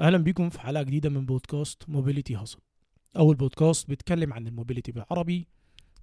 [0.00, 2.58] أهلا بيكم في حلقة جديدة من بودكاست Mobility Hustle
[3.16, 5.48] أول بودكاست بيتكلم عن ال mobility بالعربي.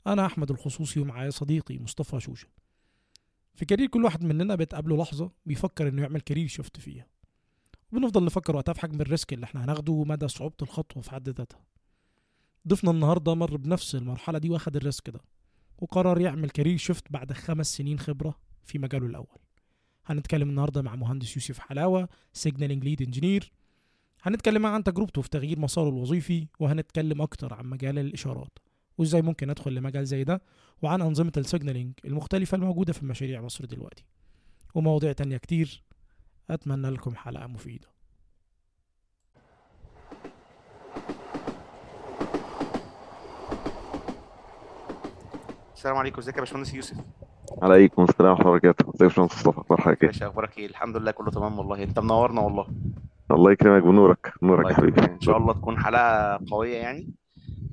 [0.08, 2.48] أنا أحمد الخصوصي ومعايا صديقي مصطفى شوشة.
[3.56, 7.08] في career كل واحد مننا بتقابله لحظة بيفكر إنه يعمل career shift فيها.
[7.92, 11.30] وبنفضل نفكر وقتها في حجم ال risk اللي إحنا هناخده ومدى صعوبة الخطوة في حد
[11.30, 11.66] ذاتها.
[12.68, 15.20] ضيفنا النهارده مر بنفس المرحلة دي واخد ال risk ده
[15.78, 19.40] وقرر يعمل career shift بعد خمس سنين خبرة في مجاله الأول.
[20.06, 23.52] هنتكلم النهارده مع مهندس يوسف حلاوة signaling lead engineer
[24.26, 28.60] هنتكلم معاه عن تجربته في تغيير مساره الوظيفي وهنتكلم أكتر عن مجال الإشارات.
[28.98, 30.42] وإزاي ممكن أدخل لمجال زي ده؟
[30.82, 34.06] وعن أنظمة ال signaling المختلفة الموجودة في مشاريع مصر دلوقتي.
[34.76, 35.84] ومواضيع تانية كتير.
[36.50, 37.88] أتمنى لكم حلقة مفيدة.
[45.76, 46.20] السلام عليكم.
[46.20, 46.98] إزيك يا باشمهندس يوسف؟
[47.62, 48.90] عليكم السلام ورحمة الله وبركاته.
[48.90, 51.84] إزيك يا باشمهندس مصطفى؟ أخبار حضرتك إيه باشا أخبارك إيه؟ الحمد لله كله تمام والله.
[51.84, 52.68] أنت منورنا والله.
[53.32, 54.92] الله يكرمك بنورك نورك الله يا حبيبي.
[55.02, 55.10] يكرمك.
[55.10, 57.14] إن شاء الله تكون حلقة قوية يعني.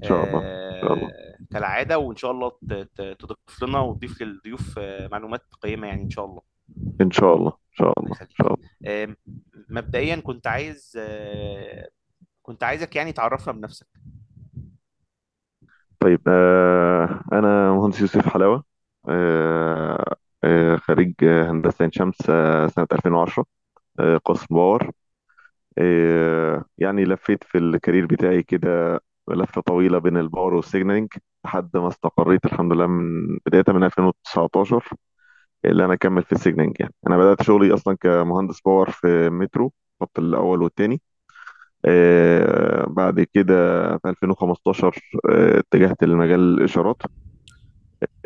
[0.03, 1.07] إن شاء الله إن شاء الله.
[1.09, 6.03] آه كالعادة وإن شاء الله ت- ت- تضيف لنا وتضيف للضيوف آه معلومات قيمة يعني
[6.03, 6.41] إن شاء الله.
[7.01, 8.69] إن شاء الله إن شاء الله إن يخليك شاء الله.
[8.87, 9.17] آه
[9.69, 11.89] مبدئيا كنت عايز آه
[12.43, 13.87] كنت عايزك يعني تعرفنا بنفسك.
[16.01, 18.65] طيب آه أنا مهندس يوسف حلاوة
[19.09, 20.15] آه
[20.45, 23.45] آه خريج آه، هندسة عين شمس آه سنة 2010
[24.01, 24.91] آه قسم power
[25.79, 31.09] آه يعني لفيت في ال career بتاعي كده لفة طويلة بين ال power وال signaling
[31.45, 34.89] لحد ما استقريت الحمد لله من بداية من 2019
[35.65, 36.95] اللي أنا أكمل في ال signaling يعني.
[37.09, 41.01] أنا بدأت شغلي أصلا كمهندس power في مترو الخط الأول والثاني
[41.87, 43.55] آه بعد كده
[43.99, 47.03] في 2015 آه اتجهت لمجال الإشارات.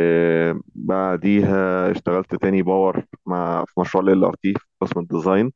[0.00, 5.52] آه بعديها اشتغلت تاني power مع في مشروع LRT في قسم ال design.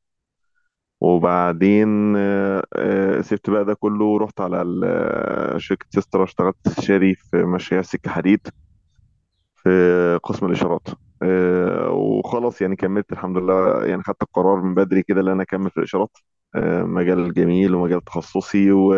[1.01, 7.37] وبعدين آه آه سبت بقى ده كله ورحت على آه، شركة Systra اشتغلت استشاري في
[7.45, 8.41] مشاريع سكة حديد
[9.57, 9.71] في
[10.25, 10.89] قسم الإشارات.
[11.91, 15.77] وخلاص يعني كملت الحمد لله يعني خدت القرار من بدري كده إن أنا أكمل في
[15.79, 16.17] الإشارات.
[16.85, 18.95] مجال جميل ومجال تخصصي و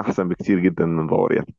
[0.00, 1.54] أحسن بكتير جدا من power يعني.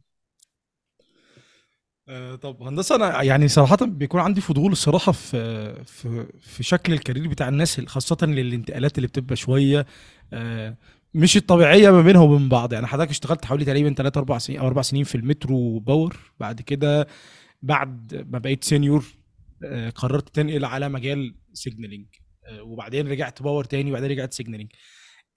[2.10, 6.99] آه، طب هندسة أنا يعني صراحة بيكون عندي فضول الصراحة في في في شكل ال
[6.99, 9.86] career بتاع الناس خاصة للانتقالات اللي بتبقى شوية
[10.34, 10.78] آه،
[11.14, 12.74] مش الطبيعية ما بينهم وبين بعض.
[12.74, 16.18] يعني حضرتك اشتغلت حوالي تقريبا 3 4 سنين أو 4 سنين في المترو power.
[16.40, 17.08] بعد كده
[17.62, 19.06] بعد ما بقيت senior
[19.64, 22.06] آه، قررت تنقل على مجال signaling
[22.62, 24.72] وبعدين رجعت power تاني وبعدين رجعت signaling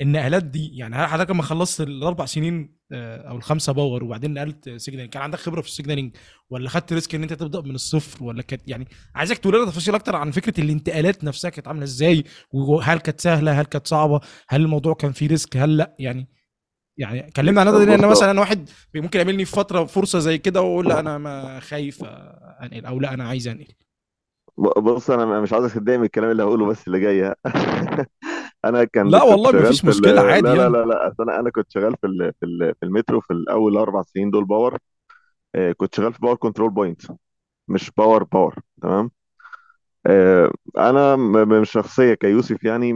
[0.01, 4.69] النقلات دي يعني هل حضرتك لما خلصت الأربع سنين آه، أو الخمسة power وبعدين نقلت
[4.69, 6.17] signaling كان عندك خبرة في ال signaling
[6.51, 9.95] ولا خدت risk إن أنت تبدأ من الصفر ولا كانت يعني عايزك تقول لنا تفاصيل
[9.95, 14.61] أكتر عن فكرة الانتقالات نفسها كانت عاملة إزاي وهل كانت سهلة هل كانت صعبة هل
[14.61, 16.29] الموضوع كان فيه risk هل لأ؟ يعني
[16.99, 20.39] يعني كلمنا عن ده لأن بص مثلا أنا واحد ممكن يقابلني في فترة فرصة زي
[20.39, 22.05] كده واقول لأ أنا ما خايف
[22.63, 23.75] أنقل أو لأ أنا عايز أنقل.
[24.59, 27.35] بص أنا مش عاوزك تتضايق من الكلام اللي هقوله بس اللي جاي
[28.65, 29.85] أنا كان لا والله ما فيش.
[29.85, 30.69] مشكلة عادي لا لا يعني.
[30.69, 32.33] لا لا أصل أنا أنا كنت شغال في ال...
[32.41, 32.75] في ال...
[32.81, 34.79] في المترو في الأول أربع سنين دول power.
[35.55, 37.03] آه، كنت شغال في power control point
[37.69, 39.11] مش power باور تمام؟
[40.07, 42.93] آه، أنا م- م- مش شخصية كيوسف يعني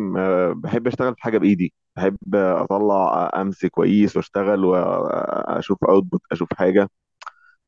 [0.54, 1.75] بحب أشتغل في حاجة بإيدي.
[1.96, 6.91] بحب أطلع أمسك كويس وأشتغل واشوف output أشوف حاجة.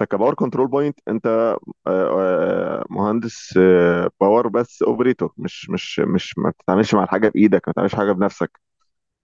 [0.00, 6.38] فك power control point انت آه، آه، مهندس آه، power بس operator مش مش مش
[6.38, 8.60] ما بتتعاملش مع الحاجة بإيدك ما بتعملش حاجة بنفسك.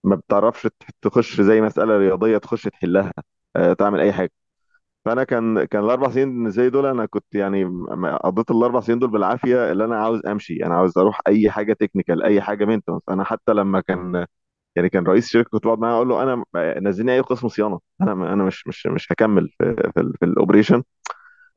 [0.03, 0.67] ما بتعرفش
[1.01, 3.13] تخش زي مسألة رياضية تخش تحلها
[3.79, 4.31] تعمل أي حاجة.
[5.05, 7.65] فأنا كان كان الأربع سنين زي دول أنا كنت يعني
[8.23, 10.65] قضيت الأربع سنين دول بالعافية اللي أنا عاوز أمشي.
[10.65, 14.25] أنا عاوز أروح أي حاجة technical أي حاجة maintenance أنا حتى لما كان
[14.75, 16.43] يعني كان رئيس الشركة كنت بقعد معاه أقول له أنا
[16.79, 17.79] نزلني أي قسم صيانة.
[18.01, 20.83] أنا أنا مش مش مش هكمل في في, في ال operation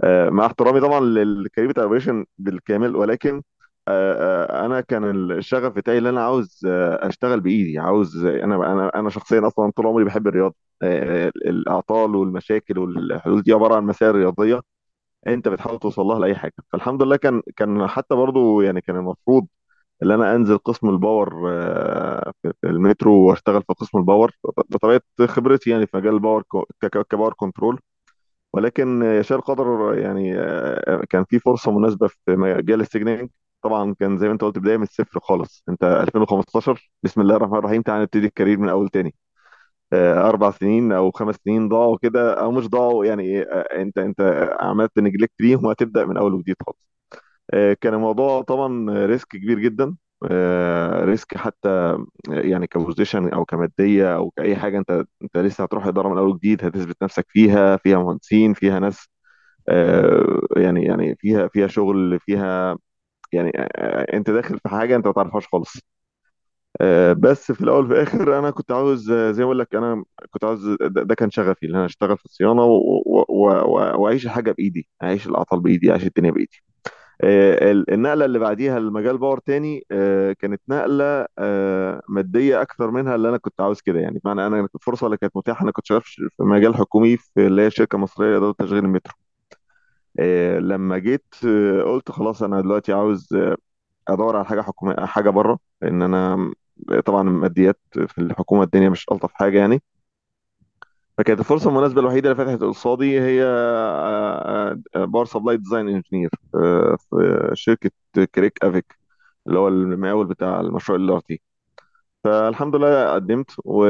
[0.04, 3.42] آه، مع احترامي طبعا لل career بتاع ال operation بالكامل ولكن
[3.88, 4.14] آه،
[4.62, 6.60] آه، أنا كان الشغف بتاعي اللي أنا عاوز
[7.00, 7.78] أشتغل بإيدي.
[7.78, 10.54] عاوز أنا أنا أنا شخصيا أصلا طول عمري بحب الرياضة.
[11.46, 14.60] الأعطال والمشاكل والحلول دي عبارة عن مسائل رياضية
[15.26, 16.52] أنت بتحاول توصل لها لأي حاجة.
[16.72, 19.46] فالحمد لله كان كان حتى برضو يعني كان المفروض
[20.02, 24.32] ان أنا أنزل قسم ال power آه، في المترو وأشتغل في قسم ال power
[24.70, 26.44] بطبيعة خبرتي يعني في مجال ال power
[27.10, 27.80] ك power control
[28.54, 33.30] ولكن يشاء القدر يعني آه، كان في فرصة مناسبة في مجال ال signaling
[33.62, 35.64] طبعا كان زي ما أنت قلت بداية من الصفر خالص.
[35.68, 39.14] أنت 2015 بسم الله الرحمن الرحيم تعالى نبتدي ال career من أول تاني.
[39.92, 44.98] آه، أربع سنين أو خمس سنين ضاعوا كده أو مش ضاعوا يعني أنت أنت عملت
[44.98, 46.85] neglect ليهم وهتبدأ من أول وجديد خالص.
[47.80, 49.96] كان الموضوع طبعا risk كبير جدا.
[50.30, 51.98] آه، risk حتى
[52.28, 56.28] يعني ك position أو كمادية أو كأي حاجة أنت أنت لسه هتروح إدارة من أول
[56.30, 59.08] وجديد هتثبت نفسك فيها فيها مهندسين فيها ناس
[59.68, 62.78] آه، يعني يعني فيها فيها شغل فيها
[63.32, 65.72] يعني آه، أنت داخل في حاجة أنت ما تعرفهاش خالص.
[66.80, 70.04] آه، بس في الأول وفي الآخر أنا كنت عاوز آه، زي ما أقول لك أنا
[70.30, 72.62] كنت عاوز ده, كان شغفي إن أنا أشتغل في الصيانه
[73.28, 76.62] وأعيش الحاجة بإيدي أعيش الأعطال بإيدي أعيش الدنيا بإيدي.
[76.75, 76.75] آه،
[77.24, 83.36] النقلة اللي بعديها لمجال باور تاني آه، كانت نقلة آه، مادية أكثر منها اللي أنا
[83.38, 84.00] كنت عاوز كده.
[84.00, 87.62] يعني بمعنى أنا الفرصة اللي كانت متاحة أنا كنت شغال في مجال حكومي في اللي
[87.62, 89.14] هي شركة مصرية لإدارة تشغيل المترو.
[90.18, 93.56] آه، لما جيت آه، قلت خلاص أنا دلوقتي عاوز آه،
[94.08, 96.52] أدور على حاجة حكومية حاجة بره لأن أنا
[97.06, 99.82] طبعا الماديات في الحكومة الدنيا مش ألطف حاجة يعني.
[101.18, 103.42] فكانت الفرصة المناسبة الوحيدة اللي فتحت قصادي هي
[104.96, 106.30] power supply design engineer
[106.98, 107.90] في شركة
[108.34, 108.96] كريك أفيك
[109.46, 111.40] اللي هو المقاول بتاع المشروع LRT.
[112.24, 113.86] فالحمد لله قدمت و...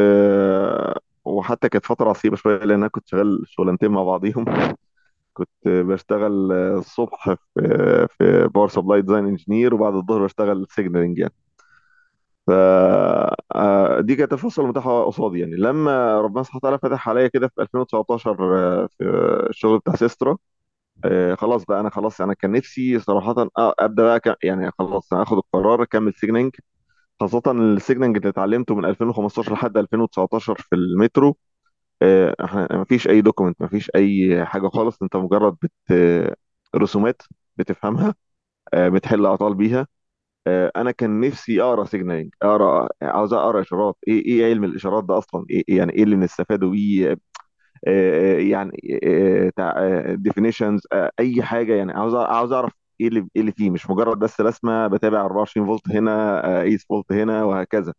[1.24, 4.44] وحتى كانت فترة عصيبة شوية لأن أنا كنت شغال شغلانتين مع بعضيهم.
[5.34, 11.34] كنت بشتغل الصبح في في power supply design engineer وبعد الظهر بشتغل signaling يعني.
[12.46, 12.50] ف
[13.54, 15.56] آه، كانت الفرصة المتاحة قصادي يعني.
[15.56, 19.04] لما ربنا سبحانه وتعالى فتح عليا كده في 2019 آه، في
[19.50, 20.36] الشغل بتاع سيسترا
[21.04, 25.82] آه، خلاص بقى أنا خلاص أنا كان نفسي صراحة أبدأ بقى يعني خلاص آخد القرار
[25.84, 26.52] أكمل سيجننج
[27.20, 31.36] خاصة السيجننج اللي اتعلمته من 2015 لحد 2019 في المترو
[32.02, 35.72] آه، إحنا ما فيش أي document ما فيش أي حاجة خالص أنت مجرد بت
[36.76, 37.22] رسومات
[37.56, 38.14] بتفهمها
[38.74, 39.86] آه، بتحل أعطال بيها.
[40.48, 43.96] أنا كان نفسي أقرأ signaling أقرأ عاوز أقرأ إشارات.
[44.08, 47.18] إيه إيه علم الإشارات ده أصلا؟ إيه إيه يعني إيه اللي بنستفاده بيه آه،
[47.88, 48.72] آه، يعني
[50.16, 50.80] definitions
[51.20, 51.92] أي حاجة يعني.
[51.92, 53.70] عاوز عاوز أعرف إيه اللي إيه اللي فيه.
[53.70, 57.92] مش مجرد بس رسمة بتابع 24 فولت هنا آه، قيس فولت هنا وهكذا.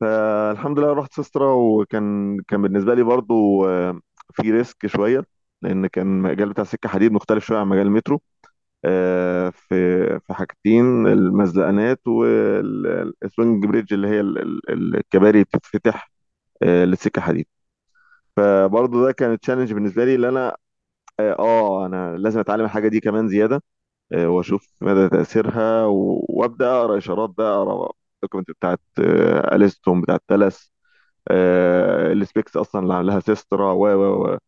[0.00, 4.00] فالحمد لله رحت سيسترا وكان كان بالنسبة لي برضو آه،
[4.32, 5.24] في risk شوية
[5.62, 8.14] لأن كان المجال بتاع سكة حديد مختلف شوية عن مجال المترو.
[8.16, 8.20] آه،
[9.52, 14.38] في في حاجتين المزلقانات وال swing bridge اللي هي ال-
[14.70, 16.10] ال- الكباري بتتفتح
[16.62, 17.46] آه، للسكة حديد.
[18.36, 20.56] فبرضه ده كان challenge بالنسبة لي اللي أنا
[21.20, 23.62] آه آه، أنا لازم أتعلم الحاجة دي كمان زيادة
[24.12, 30.22] آه، وأشوف مدى تأثيرها وأبدأ أقرأ إشارات بقى أقرأ ال document بتاعت آه، ألستوم بتاعت
[30.28, 30.72] تاليس
[31.28, 34.38] آه، ال specs أصلا اللي عاملاها سيسترا و و و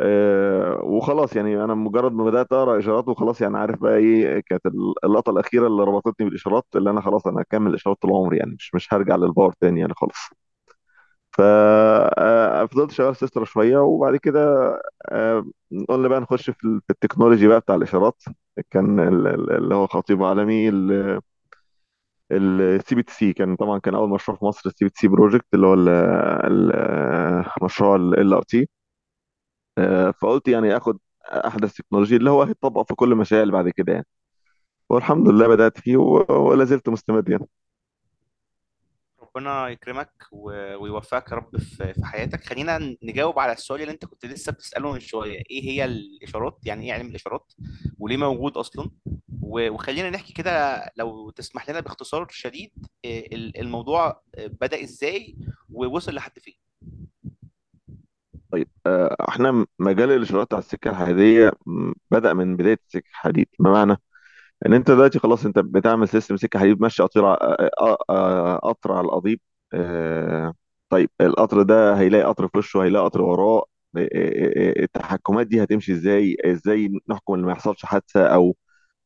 [0.00, 4.66] آه، وخلاص يعني أنا مجرد ما بدأت أقرأ إشارات وخلاص يعني عارف بقى إيه كانت
[5.04, 8.74] اللقطة الأخيرة اللي ربطتني بالإشارات اللي أنا خلاص أنا هكمل إشارات طول عمري يعني مش
[8.74, 10.30] مش هرجع لل power تاني يعني خلاص.
[11.32, 14.40] ففضلت شغال سيسترا شوية وبعد كده
[15.10, 15.44] آه،
[15.88, 18.22] قلنا بقى نخش في ال- في ال technology بقى بتاع الإشارات
[18.70, 20.70] كان ال- ال- اللي هو خطيب عالمي
[22.32, 25.88] ال CBTC كان طبعا كان أول مشروع في مصر ال CBTC project اللي هو ال-
[25.88, 28.68] ال- مشروع LRT
[30.22, 34.06] فقلت يعني آخد أحدث تكنولوجي اللي هو هيتطبق في كل المشاريع اللي بعد كده يعني.
[34.88, 37.46] والحمد لله بدأت فيه ولا زلت مستمر يعني.
[39.20, 42.44] ربنا يكرمك ويوفقك يا رب في حياتك.
[42.44, 45.42] خلينا نجاوب على السؤال اللي انت كنت لسه بتسأله من شوية.
[45.50, 47.52] إيه هي الإشارات؟ يعني إيه علم الإشارات؟
[47.98, 48.90] وليه موجود أصلا؟
[49.42, 52.72] وخلينا نحكي كده لو تسمح لنا باختصار شديد
[53.04, 55.36] ال- الموضوع بدأ إزاي؟
[55.70, 56.54] ووصل لحد فين؟
[58.52, 61.52] طيب آه، إحنا مجال الإشارات على السكة الحديديه
[62.10, 63.96] بدأ من بداية السكة الحديد بمعنى
[64.66, 69.04] إن أنت دلوقتي خلاص أنت بتعمل سيستم سكة حديد ماشي قطر آه، آه، قطر على
[69.06, 69.40] القضيب
[70.88, 73.64] طيب القطر ده هيلاقي قطر في وشه هيلاقي قطر وراه
[73.96, 78.56] التحكمات دي هتمشي إزاي؟ إزاي نحكم إن ما يحصلش حادثة أو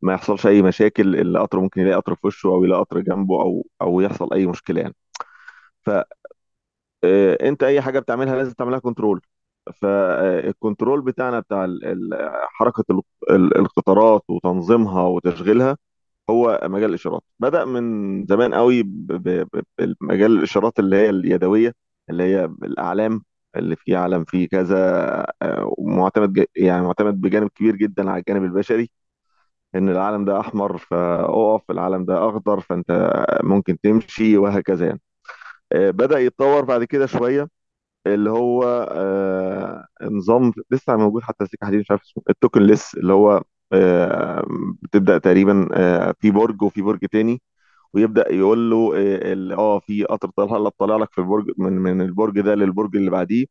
[0.03, 3.67] ما يحصلش أي مشاكل القطر ممكن يلاقي قطر في وشه أو يلاقي قطر جنبه أو
[3.83, 4.95] أو يحصل أي مشكلة يعني.
[7.03, 9.21] فانت أي حاجة بتعملها لازم تعملها control
[9.83, 15.77] فال control بتاعنا بتاع ال- القطارات وتنظيمها وتشغيلها
[16.31, 17.23] هو مجال الإشارات.
[17.41, 21.75] بدأ من زمان قوي بمجال الإشارات اللي هي اليدوية
[22.11, 23.23] اللي هي الأعلام
[23.57, 24.79] اللي فيه علم فيه كذا
[25.43, 28.91] آه، معتمد يعني معتمد بجانب كبير جدا على الجانب البشري.
[29.75, 35.01] إن العلم ده أحمر فأقف العلم ده أخضر فأنت ممكن تمشي وهكذا يعني.
[35.73, 37.49] آه، بدأ يتطور بعد كده شوية.
[38.07, 43.13] اللي هو آه نظام لسه موجود حتى سكه حديد مش عارف اسمه التوكن ليس اللي
[43.13, 43.43] هو
[43.73, 44.45] آه
[44.83, 47.43] بتبدأ تقريبا آه في برج وفي برج تاني
[47.95, 52.41] ويبدأ يقول له آه آه، في قطر طالع طالع لك في البرج من من البرج
[52.41, 53.47] ده للبرج اللي بعديه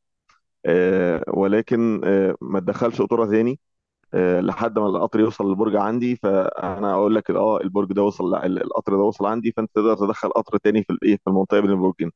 [0.66, 3.60] آه ولكن آه ما تدخلش قطورة تاني
[4.16, 6.16] آه، لحد ما القطر يوصل للبرج عندي.
[6.16, 10.30] فأنا أقول لك آه البرج ده وصل ال- القطر ده وصل عندي فأنت تقدر تدخل
[10.30, 12.12] قطر تاني في الايه في المنطقة بين البرجين.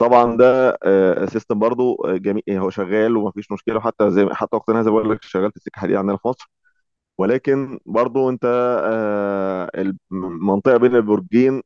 [0.00, 0.78] طبعا ده
[1.26, 3.76] سيستم برضو آه، جميل هو شغال ومفيش مشكلة.
[3.76, 6.50] وحتى زي حتى وقتنا زي ما بقول لك شغال في السكة الحديديه عندنا في مصر.
[7.18, 8.44] ولكن برضو أنت
[8.84, 9.70] آه،
[10.12, 11.62] المنطقة بين البرجين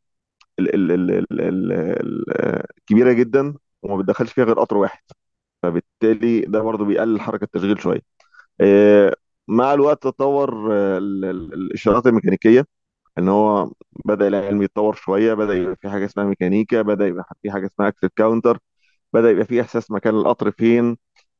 [0.58, 5.02] ال- ال- ال- ال- ال- ال- كبيرة جدا وما بتدخلش فيها غير قطر واحد.
[5.62, 8.00] فبالتالي ده برضو بيقلل حركة التشغيل شوية.
[8.60, 9.14] آه،
[9.48, 12.66] مع الوقت تطور آه، ال- ال- الإشارات الميكانيكية.
[13.18, 13.72] إن هو
[14.04, 17.88] بدأ العلم يتطور شوية بدأ يبقى في حاجة اسمها ميكانيكا بدأ يبقى في حاجة اسمها
[17.88, 18.58] axle counter
[19.12, 20.96] بدأ يبقى في إحساس مكان القطر فين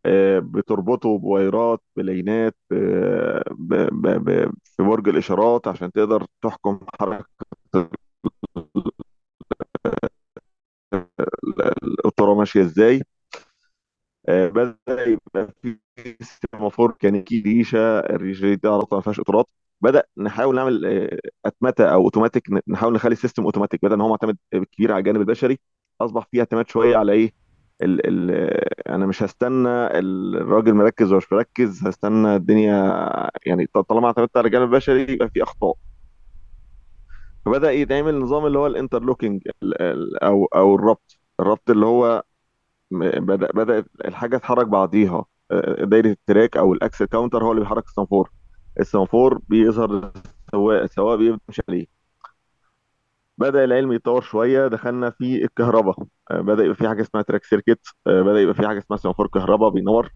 [0.07, 3.45] آه، بتربطه ب wire ات بلاينات آه،
[4.65, 7.25] في برج الإشارات عشان تقدر تحكم حركة
[11.85, 13.03] القطوره ماشية إزاي.
[14.29, 14.79] آه، بدأ
[15.09, 15.79] يبقى في
[16.55, 19.49] سيمافور ميكانيكي ريشة الريشة دي علاقة ما فيهاش إطارات.
[19.85, 24.05] بدأ نحاول نعمل آه، أتمتة أو أوتوماتيك ن- نحاول نخلي ال system automatic بدل ما
[24.05, 24.37] هو معتمد
[24.73, 25.59] كبير على الجانب البشري
[26.01, 27.33] أصبح فيه اعتماد شوية على إيه؟
[27.83, 28.31] ال ال
[28.89, 32.75] آه، أنا مش هستنى الراجل مركز ولا مش مركز هستنى الدنيا
[33.47, 35.75] يعني طالما اعتمدت على الجانب البشري يبقى في أخطاء.
[37.45, 39.43] فبدأ يتعمل نظام اللي هو ال interlocking
[40.23, 41.19] أو أو الربط.
[41.41, 42.23] الربط اللي هو
[42.93, 45.25] بدأ بدأت الحاجة تتحرك بعضيها.
[45.51, 48.31] آه، دايرة ال track أو ال axle counter هو اللي بيحرك السيمافور.
[48.81, 50.13] السيمافور بيظهر
[50.47, 51.87] السواق السواق بيمشي عليه.
[53.39, 55.97] بدأ العلم يتطور شوية دخلنا في الكهرباء.
[56.31, 59.27] آه، بدأ يبقى في حاجة اسمها track circuit آه، بدأ يبقى في حاجة اسمها سيمافور
[59.27, 60.11] كهرباء بينور.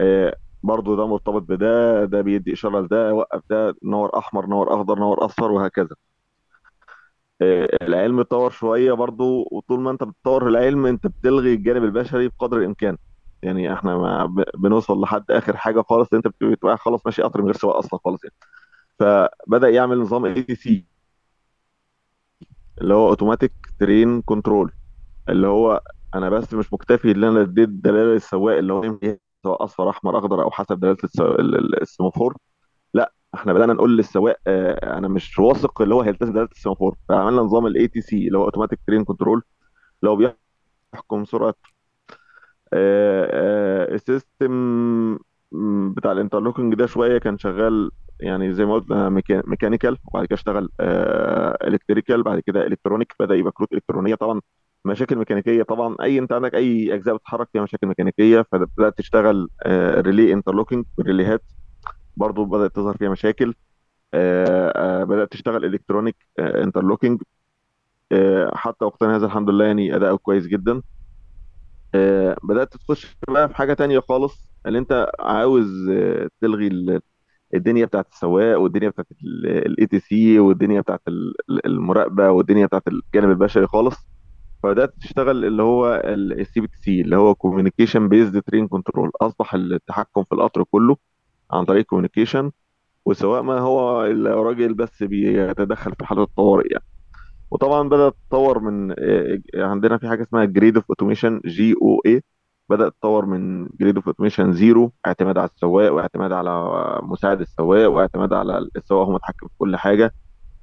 [0.00, 4.98] آه، برضو ده مرتبط بده ده بيدي إشارة لده وقف ده نور أحمر نور أخضر
[4.98, 5.96] نور أصفر وهكذا.
[7.82, 12.96] العلم اتطور شوية برضو وطول ما أنت بتطور العلم أنت بتلغي الجانب البشري بقدر الإمكان.
[13.42, 17.54] يعني إحنا ما بنوصل لحد اخر حاجة خالص انت بتبقى خلاص ماشي قطر من غير
[17.56, 18.36] سواق أصلا خالص يعني.
[18.98, 20.86] فبدأ يعمل نظام ATC
[22.80, 24.72] اللي هو automatic train control
[25.28, 25.82] اللي هو
[26.14, 28.98] أنا بس مش مكتفي إن أنا أديت دلالة للسواق اللي هو
[29.42, 30.96] سواء أصفر أحمر أخضر أو حسب دلالة
[31.82, 32.36] السيمافور.
[32.94, 36.96] لا إحنا بدأنا نقول للسواق آه، أنا مش واثق اللي هو هيلتزم بدلالة السيمافور.
[37.08, 39.42] فعملنا نظام ال ATC اللي هو automatic train control
[40.06, 41.54] هو بيحكم سرعة
[42.72, 45.18] آه، آه، ال system
[45.96, 50.24] بتاع ال interlocking ده شوية كان شغال يعني زي ما قلت آه، mecha- mechanical وبعد
[50.26, 50.68] كده اشتغل
[51.64, 54.14] electrical بعد كده electronic بدأ يبقى كروت إلكترونية.
[54.14, 54.40] طبعا
[54.84, 59.48] مشاكل ميكانيكية طبعا أي أنت عندك أي أجزاء بتتحرك فيها مشاكل ميكانيكية فبدأت تشتغل
[59.98, 61.44] relay interlocking بالريليهات
[62.16, 63.54] برضو بدأت تظهر فيها مشاكل.
[65.04, 67.22] بدأت تشتغل electronic interlocking
[68.54, 70.82] حتى وقتنا هذا الحمد لله يعني اداؤه كويس جدا.
[71.94, 77.00] آه، بدأت تخش بقى في حاجة تانية خالص اللي أنت عاوز آه، تلغي ال-
[77.54, 79.06] الدنيا بتاعت السواق والدنيا بتاعت
[79.44, 84.08] ال ATC والدنيا بتاعت ال- ال- المراقبة والدنيا بتاعت الجانب البشري خالص.
[84.62, 90.32] فبدأت تشتغل اللي هو ال CBTC اللي هو communication based train control أصبح التحكم في
[90.36, 90.96] القطر كله
[91.52, 92.52] عن طريق communication
[93.06, 96.84] والسواق ما هو الراجل بس بيتدخل في حالة الطوارئ يعني.
[97.50, 102.22] وطبعا بدأت تتطور من آه، عندنا في حاجة اسمها grade of automation GOA
[102.68, 106.50] بدأت تتطور من grade of automation zero اعتماد على السواق واعتماد على
[107.02, 110.14] مساعد السواق واعتماد على السواق هو متحكم في كل حاجة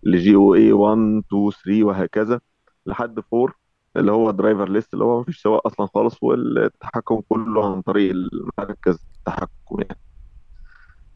[0.04, 2.42] ل GOA 1 2 3 وهكذا
[2.86, 3.54] لحد 4
[3.98, 9.78] اللي هو driverless اللي هو مفيش سواق أصلا خالص والتحكم كله عن طريق المركز التحكم
[9.82, 10.00] يعني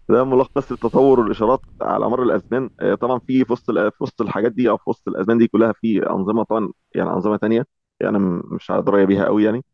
[0.10, 2.70] ده ملخص التطور والاشارات على مر الأزمان.
[2.80, 5.74] آه، طبعا في في وسط في وسط الحاجات دي أو في وسط الأزمان دي كلها
[5.82, 7.66] في أنظمة طبعا يعني أنظمة تانية
[8.00, 9.66] يعني م- مش على دراية بيها قوي يعني.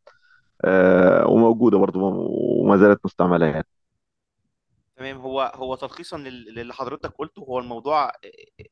[0.66, 2.00] آه، وموجودة برضو
[2.62, 3.68] وما زالت مستعملة يعني.
[4.96, 5.18] تمام.
[5.18, 8.12] هو هو تلخيصا لل- للي حضرتك قلته هو الموضوع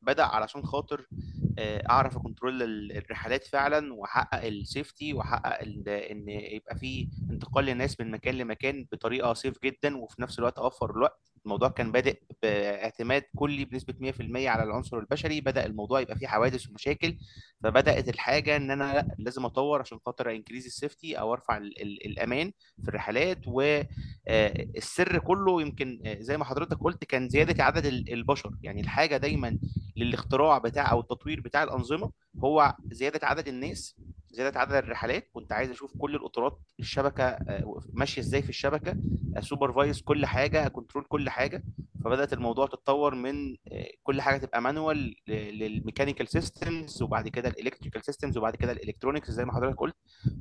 [0.01, 1.07] بدأ علشان خاطر
[1.52, 7.65] آه، أعرف ا control ال- الرحلات فعلا وأحقق ال safety وأحقق إن يبقى في انتقال
[7.65, 11.19] للناس من مكان لمكان بطريقة safe جدا وفي نفس الوقت أوفر الوقت.
[11.45, 15.41] الموضوع كان بادئ باعتماد كلي بنسبة 100% على العنصر البشري.
[15.41, 17.17] بدأ الموضوع يبقى فيه حوادث ومشاكل.
[17.63, 21.81] فبدأت الحاجة إن أنا لأ لازم أطور عشان خاطر increase ال safety أو أرفع ال
[21.81, 22.51] ال الأمان
[22.83, 23.47] في الرحلات.
[23.47, 28.51] والسر كله يمكن آه، زي ما حضرتك قلت كان زيادة عدد ال- البشر.
[28.63, 29.57] يعني الحاجة دايما
[29.97, 32.11] للاختراع بتاع أو التطوير بتاع الأنظمة
[32.43, 33.95] هو زيادة عدد الناس
[34.31, 35.29] زيادة عدد الرحلات.
[35.33, 38.95] كنت عايز أشوف كل القطارات الشبكة آه، ماشية إزاي في الشبكة
[39.39, 41.63] supervise كل حاجة control كل حاجة.
[42.05, 47.54] فبدأت الموضوع تتطور من آه، كل حاجة تبقى manual لل mechanical systems وبعد كده ال
[47.54, 49.95] electrical systems وبعد كده ال electronics زي ما حضرتك قلت.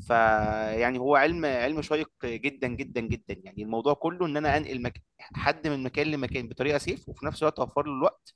[0.06, 3.37] فيعني هو علم علم شيق جدا جدا جدا.
[3.44, 4.92] يعني الموضوع كله إن أنا أنقل.
[5.35, 8.35] حد من مكان لمكان بطريقة safe وفي نفس الوقت أوفر له الوقت.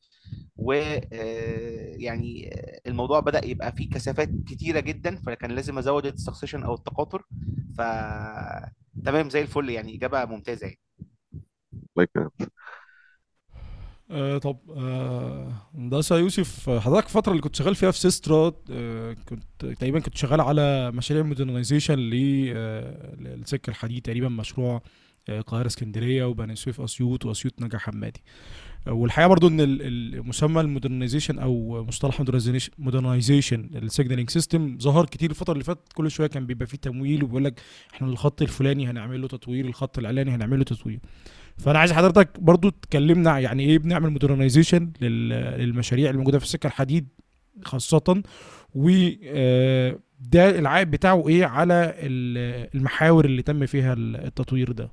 [0.56, 2.50] ويعني
[2.86, 7.22] الموضوع بدأ يبقى فيه كثافات كتيرة جدا فكان لازم أزود ال succession أو التقاطر
[7.78, 7.80] ف
[9.04, 10.80] تمام زي الفل يعني إجابة ممتازة يعني.
[11.72, 12.52] الله يكرمك.
[14.10, 15.52] آه طب آه
[16.10, 20.40] يوسف آه، حضرتك الفترة اللي كنت شغال فيها في سيسترا آه كنت تقريبا كنت شغال
[20.40, 24.82] على مشاريع modernization للسكة الحديد تقريبا مشروع
[25.28, 28.22] آه، القاهرة اسكندرية وبني سويف أسيوط وأسيوط نجع حمادي.
[28.88, 29.60] والحقيقة برضو ال-
[30.14, 32.20] المسمى ال modernization أو مصطلح
[32.78, 37.24] modernization ال signaling system ظهر كتير الفترة اللي فاتت كل شوية كان بيبقى فيه تمويل
[37.24, 37.60] وبيقول لك
[37.94, 41.00] إحنا الخط الفلاني هنعمل له تطوير الخط العلاني هنعمل له تطوير.
[41.58, 47.08] فأنا عايز حضرتك برضو تكلمنا يعني إيه بنعمل modernization للمشاريع اللي موجوده في السكة الحديد
[47.64, 48.22] خاصة
[48.74, 48.90] و
[49.24, 54.90] آه، ده العائد بتاعه إيه على ال- المحاور اللي تم فيها ال- التطوير ده.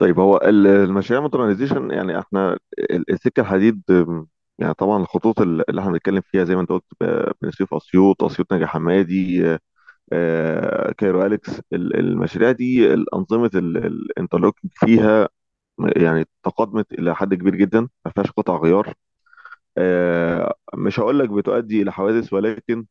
[0.00, 3.82] طيب هو ال- المشاريع modernization يعني إحنا ال- السكة الحديد
[4.58, 8.24] يعني طبعا الخطوط ال- اللي إحنا بنتكلم فيها زي ما انت قلت ب- بني أسيوط
[8.24, 9.44] أسيوط نجع حمادي
[10.14, 15.28] آه، Cairo Alex ال- المشاريع دي الأنظمة ال interlocking فيها
[15.96, 18.94] يعني تقادمت إلى حد كبير جدا ما فيهاش قطع غيار.
[19.78, 22.86] آه، مش هقول لك بتؤدي إلى حوادث ولكن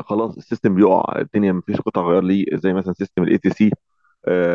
[0.00, 3.70] خلاص ال system بيقع الدنيا مفيش قطع غيار ليه زي مثلا system ال ATC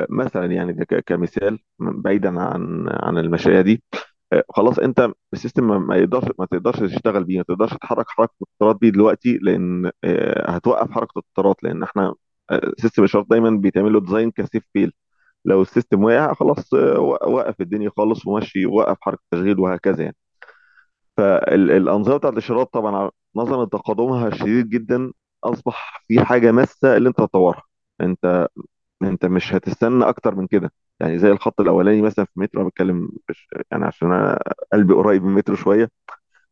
[0.09, 3.83] مثلا يعني كمثال بعيدا عن عن المشاريع دي
[4.33, 8.33] آه، خلاص أنت ال system ما يقدرش ما تقدرش تشتغل بيه ما تقدرش تحرك حركة
[8.41, 12.15] القطارات بيه دلوقتي لأن آه، هتوقف حركة القطارات لأن إحنا
[12.51, 14.93] آه، system الاشارات دايما بيتعمل له design ك safe fail
[15.45, 20.15] لو ال system وقع خلاص آه، وقف الدنيا خالص ومشي وقف حركة التشغيل وهكذا يعني.
[21.17, 25.11] فالانظمه بتاعت الاشارات طبعا نظرا لتقادمها الشديد جدا
[25.43, 27.63] أصبح في حاجة ماسة اللي أنت تطورها.
[28.01, 28.47] أنت
[29.03, 30.71] انت مش هتستنى أكتر من كده.
[30.99, 33.09] يعني زي الخط الأولاني مثلا في مترو أنا بتكلم
[33.71, 34.39] يعني عشان أنا
[34.73, 35.89] قلبي قريب من مترو شوية.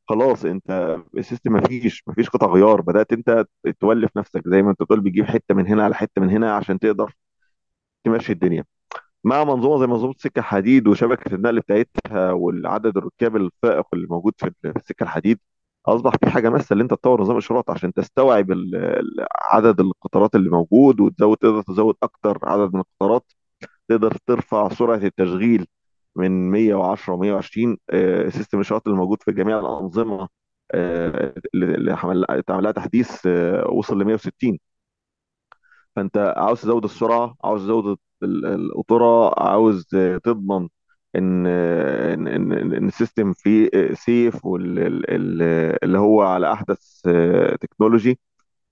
[0.10, 2.82] خلاص انت السيستم ما فيش ما فيش قطع غيار.
[2.82, 3.46] بدأت انت
[3.80, 6.80] تولف نفسك زي ما انت بتقول بتجيب حتة من هنا على حتة من هنا عشان
[6.80, 7.14] تقدر
[8.04, 8.66] تمشي الدنيا.
[9.24, 14.52] مع منظومة زي منظومة السكه الحديد وشبكة النقل بتاعتها والعدد الركاب الفائق اللي موجود في
[14.78, 15.40] السكة الحديد
[15.88, 18.48] أصبح في حاجة ماسة اللي أنت تطور نظام اشارات عشان تستوعب
[19.52, 23.32] عدد القطارات اللي موجود وتزود تقدر تزود أكتر عدد من القطارات.
[23.90, 25.68] تقدر ترفع سرعة التشغيل
[26.16, 27.78] من 110 و120
[28.32, 30.30] سيستم الاشارات اللي موجود في جميع الأنظمة
[30.72, 34.60] آه، اللي اللي عمل اتعمل لها تحديث آه، وصل ل 160
[35.96, 39.86] فأنت عاوز تزود السرعة عاوز تزود ال- القطورة عاوز
[40.24, 40.70] تضمن
[41.18, 42.28] إن إن
[42.74, 47.02] إن ال system فيه safe واللي هو على أحدث
[47.62, 48.20] technology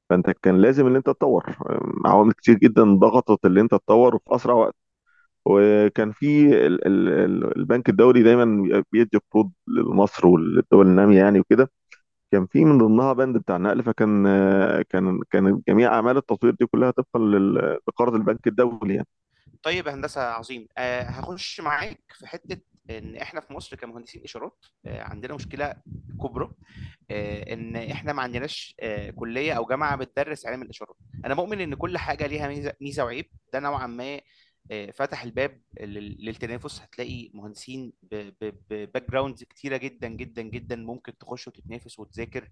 [0.10, 1.58] فأنت كان لازم إن أنت تطور
[2.06, 4.76] عوامل كتير جدا ضغطت اللي أنت تطور في أسرع وقت.
[5.46, 6.28] وكان في
[6.68, 11.72] ال- ال- ال- البنك الدولي دايما بيدي قروض لمصر والدول النامية يعني وكده.
[12.32, 14.24] كان في من ضمنها بند بتاع النقل فكان
[14.90, 17.20] كان كان جميع أعمال التطوير دي كلها طبقا
[17.90, 19.08] لقرض البنك الدولي يعني.
[19.64, 20.68] طيب يا هندسة عظيم.
[20.78, 22.58] أه هخش معاك في حتة
[22.90, 25.76] إن إحنا في مصر كمهندسين إشارات أه عندنا مشكلة
[26.24, 26.52] كبرى
[27.12, 30.96] أه إن إحنا ما عندناش أه كلية أو جامعة بتدرس علم الإشارات.
[31.26, 33.26] أنا مؤمن إن كل حاجة ليها ميزة ميزة وعيب.
[33.54, 34.22] ده نوعا ما
[34.72, 36.82] أه فتح الباب لل- للتنافس.
[36.82, 42.50] هتلاقي مهندسين ب backgrounds كتيرة جدا جدا جدا ممكن تخش وتتنافس وتذاكر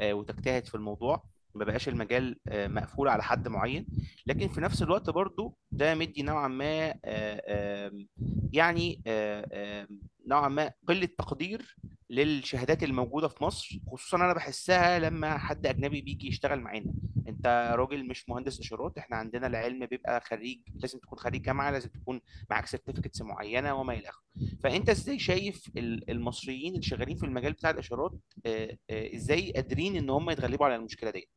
[0.00, 1.24] آه، وتجتهد في الموضوع.
[1.54, 3.86] ما بقاش المجال آه، مقفول على حد معين.
[4.26, 7.92] لكن في نفس الوقت برضو ده مدي نوعا ما آه،
[8.52, 9.86] يعني آه،
[10.26, 11.76] نوعا ما قلة تقدير
[12.10, 16.92] للشهادات الموجودة في مصر خصوصا أنا بحسها لما حد أجنبي بيجي يشتغل معانا.
[17.28, 21.88] أنت راجل مش مهندس إشارات إحنا عندنا العلم بيبقى خريج لازم تكون خريج جامعة لازم
[21.88, 22.20] تكون
[22.50, 24.22] معاك سيرتيفيكتس معينة وما إلى آخره.
[24.62, 28.12] فأنت إزاي شايف ال- المصريين اللي شغالين في المجال بتاع الإشارات
[28.46, 31.28] آه، آه، إزاي قادرين إن هم يتغلبوا على المشكلة دي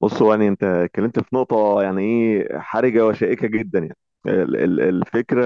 [0.00, 3.96] بص يعني أنت اتكلمت في نقطة يعني إيه حرجة وشائكة جدا يعني.
[4.28, 5.42] ال- ال- الفكرة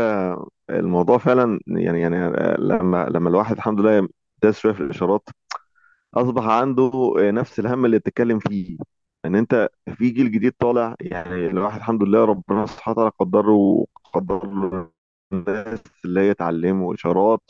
[0.71, 2.17] الموضوع فعلا يعني يعني
[2.59, 4.09] لما لما الواحد الحمد لله
[4.43, 5.29] داس شوية في الإشارات
[6.15, 8.79] أصبح عنده نفس الهم اللي بتتكلم فيه.
[9.25, 14.47] إن أنت في جيل جديد طالع يعني الواحد الحمد لله ربنا سبحانه وتعالى قدره وقدر
[14.47, 14.91] له
[15.33, 17.43] الناس اللي هي تعلموا إشارات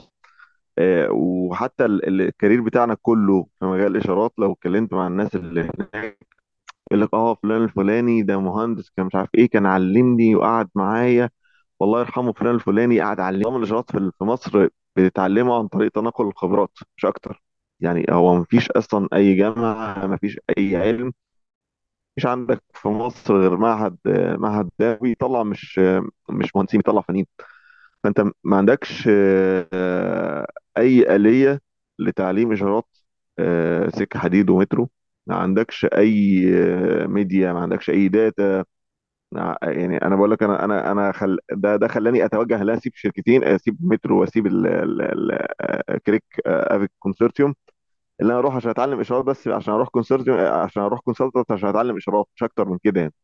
[0.79, 5.61] آه، وحتى ال- ال- الكارير بتاعنا كله في مجال الإشارات لو اتكلمت مع الناس اللي
[5.95, 6.19] هناك
[6.91, 11.31] يقول لك آه فلان الفلاني ده مهندس كان مش عارف إيه كان علمني وقعد معايا.
[11.81, 13.43] والله يرحمه فلان الفلاني قعد علمني.
[13.45, 17.43] نظام الاشارات في مصر بتتعلمه عن طريق تناقل الخبرات مش أكتر.
[17.81, 21.13] يعني هو مفيش أصلا أي جامعة مفيش أي علم
[22.17, 23.97] مفيش عندك في مصر غير معهد
[24.39, 25.79] معهد ده بيطلع مش
[26.31, 27.27] مش مهندسين بيطلع فنيين.
[28.05, 30.49] فأنت ما عندكش آه،
[30.79, 31.61] أي آلية
[31.99, 32.89] لتعليم إشارات
[33.39, 34.91] آه، سكة حديد ومترو.
[35.31, 36.45] ما عندكش أي
[37.05, 38.65] آه، ميديا ما عندكش أي data
[39.63, 41.39] يعني أنا بقول لك أنا أنا أنا خل...
[41.53, 44.67] ده ده خلاني أتوجه لا اسيب شركتين اسيب مترو واسيب ال...
[44.67, 45.03] ال...
[45.03, 45.33] ال...
[45.61, 47.55] آه، CREC آه، AVIC consortium.
[48.21, 51.97] اللي أنا أروح عشان أتعلم إشارات بس عشان أروح consortium عشان أروح consultant عشان أتعلم
[51.97, 53.15] إشارات مش أكتر من كده يعني.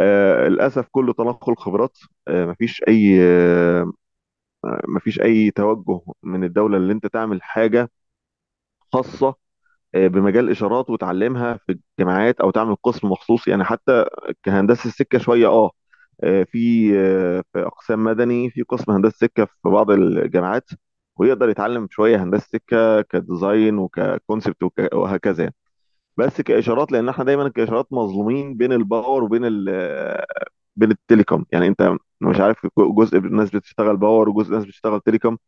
[0.00, 3.92] آه للأسف كله تنقل خبرات آه مفيش أي آه
[4.88, 7.90] مفيش أي توجه من الدولة اللي أنت تعمل حاجة
[8.92, 9.34] خاصة آه
[9.94, 14.04] بمجال الاشارات وتعلمها في الجامعات أو تعمل قسم مخصوص يعني حتى
[14.42, 15.70] كهندسة السكة شوية آه
[16.24, 20.70] آه، في آه، في أقسام مدني في قسم هندسة سكة في بعض الجامعات
[21.16, 25.54] ويقدر يتعلم شوية هندسة سكة كديزاين وككونسبت وك- وهكذا يعني.
[26.16, 29.68] بس كإشارات لأن إحنا دايما كإشارات مظلومين بين ال power وبين ال
[30.76, 35.38] بين ال telecom يعني أنت مش عارف جزء الناس بتشتغل power وجزء الناس بتشتغل telecom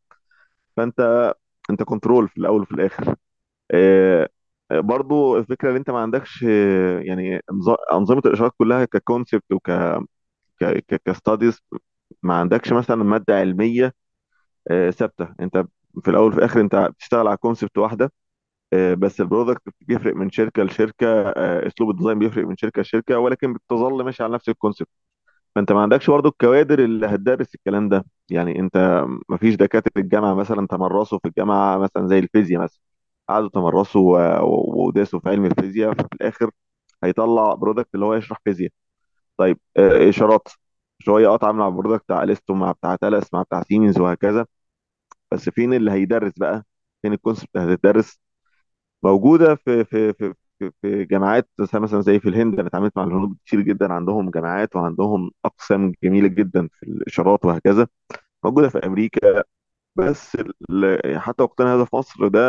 [0.76, 1.32] فأنت
[1.70, 3.16] أنت control في الأول وفي الآخر
[3.70, 4.29] آه،
[4.70, 9.52] آه، برضو الفكرة ان انت ما عندكش آه، يعني انظ- أنظمة الاشارات كلها ك concept
[9.52, 9.70] وك
[11.07, 11.61] ك studies
[12.22, 13.94] ما عندكش مثلا مادة علمية
[14.90, 15.29] ثابتة.
[15.40, 15.64] انت
[16.05, 18.12] في الأول وفي الآخر انت بتشتغل على concept واحدة
[18.98, 21.07] بس ال product بيفرق من شركة لشركة
[21.68, 24.88] أسلوب ال design بيفرق من شركة لشركة ولكن بتظل ماشي على نفس ال concept
[25.57, 28.05] فانت ما عندكش برضه الكوادر اللي هتدرس الكلام ده.
[28.31, 32.81] يعني انت ما فيش دكاترة الجامعة مثلا تمرسوا في الجامعة مثلا زي الفيزياء مثلا.
[33.28, 34.02] قعدوا تمرسوا
[34.40, 36.50] و- و- ودرسوا في علم الفيزياء ففي الآخر
[37.04, 38.70] هيطلع product اللي هو يشرح فيزياء.
[39.38, 40.48] طيب آه، إشارات.
[41.00, 44.46] شوية اتعامل مع ال product بتاع Alstom مع بتاع Thales مع بتاع سيمنز وهكذا.
[45.32, 46.64] بس فين اللي هيدرس بقى؟
[47.02, 48.20] فين الكونسبت اللي هتدرس
[49.02, 50.34] موجودة في في في
[50.82, 52.58] في جامعات مثلا زي في الهند.
[52.58, 57.88] أنا اتعاملت مع الهنود كتير جدا عندهم جامعات وعندهم أقسام جميلة جدا في الإشارات وهكذا.
[58.44, 59.42] موجودة في أمريكا.
[59.96, 60.37] بس
[61.16, 62.40] حتى وقتنا هذا في مصر ده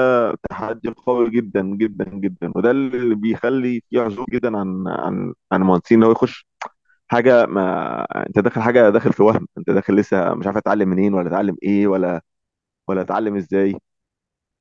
[0.50, 2.52] تحدي قوي جدا جدا جدا.
[2.56, 6.48] وده اللي بيخلي فيه عزوف جدا عن عن عن المهندسين إن هو يخش
[7.08, 9.48] حاجة ما أنت داخل حاجة داخل في وهم.
[9.58, 12.22] أنت داخل لسه مش عارف اتعلم منين ولا اتعلم إيه ولا
[12.90, 13.76] ولا اتعلم إزاي.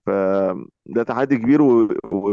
[0.06, 2.32] فده تحدي كبير ويا و...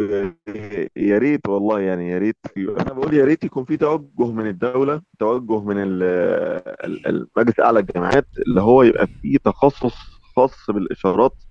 [1.18, 2.70] ريت والله يعني يا ريت في...
[2.82, 6.04] أنا بقول يا ريت يكون في توجه من الدولة توجه من ال-
[6.86, 11.44] ال- المجلس الأعلى للجامعات اللي هو يبقى فيه تخصص خاص بالإشارات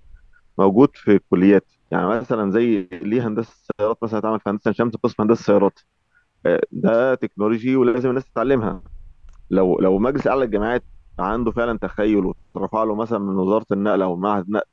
[0.59, 1.71] موجود في الكليات.
[1.91, 5.79] يعني مثلا زي ليه هندسة السيارات مثلا اتعمل في هندسة شمس قسم هندسة السيارات.
[6.45, 8.83] آه، ده technology ولازم الناس تتعلمها.
[9.49, 10.85] لو لو مجلس اعلى الجامعات
[11.19, 14.63] عنده فعلا تخيل وترفع له مثلا من وزارة النقل أو معهد نقل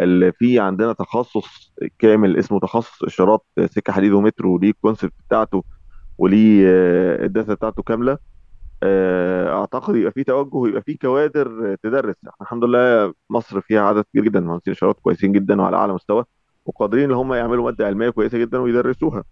[0.00, 5.64] اللي فيه عندنا تخصص كامل اسمه تخصص إشارات سكة حديد ومترو وليه ال concept بتاعته
[6.18, 8.18] وليه آه، ال data بتاعته كاملة
[8.84, 12.14] أعتقد يبقى فيه توجه ويبقى فيه كوادر تدرس.
[12.16, 15.92] إحنا الحمد لله مصر فيها عدد كبير جدا من مهندسين إشارات كويسين جدا وعلى أعلى
[15.92, 16.24] مستوى
[16.66, 19.24] وقادرين إن هم يعملوا مادة علمية كويسة جدا ويدرسوها.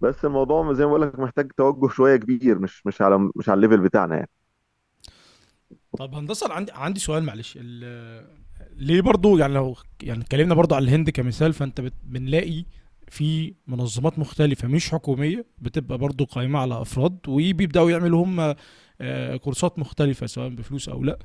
[0.00, 3.56] بس الموضوع زي ما بقول لك محتاج توجه شوية كبير مش مش على مش على
[3.56, 4.30] الليفل بتاعنا يعني.
[5.98, 7.58] طب هندسة عندي عندي سؤال معلش.
[8.76, 12.64] ليه برضو يعني لو يعني اتكلمنا برضو على الهند كمثال فأنت بنلاقي
[13.10, 18.54] في منظمات مختلفة مش حكومية بتبقى برضو قائمة على أفراد وبيبدأوا يعملوا هم
[19.00, 21.18] آه، كورسات مختلفة سواء بفلوس أو لأ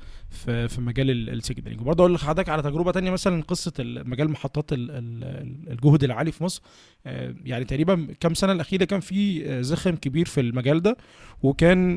[0.68, 3.42] في مجال ال- السيجنالينج وبرضه أقول لحضرتك على تجربة تانية مثلا
[3.80, 6.62] ال- مجال محطات ال- ال- الجهد العالي في مصر.
[7.06, 10.96] آه، يعني تقريبا كام سنة الأخيرة كان في آه، زخم كبير في المجال ده
[11.42, 11.96] وكان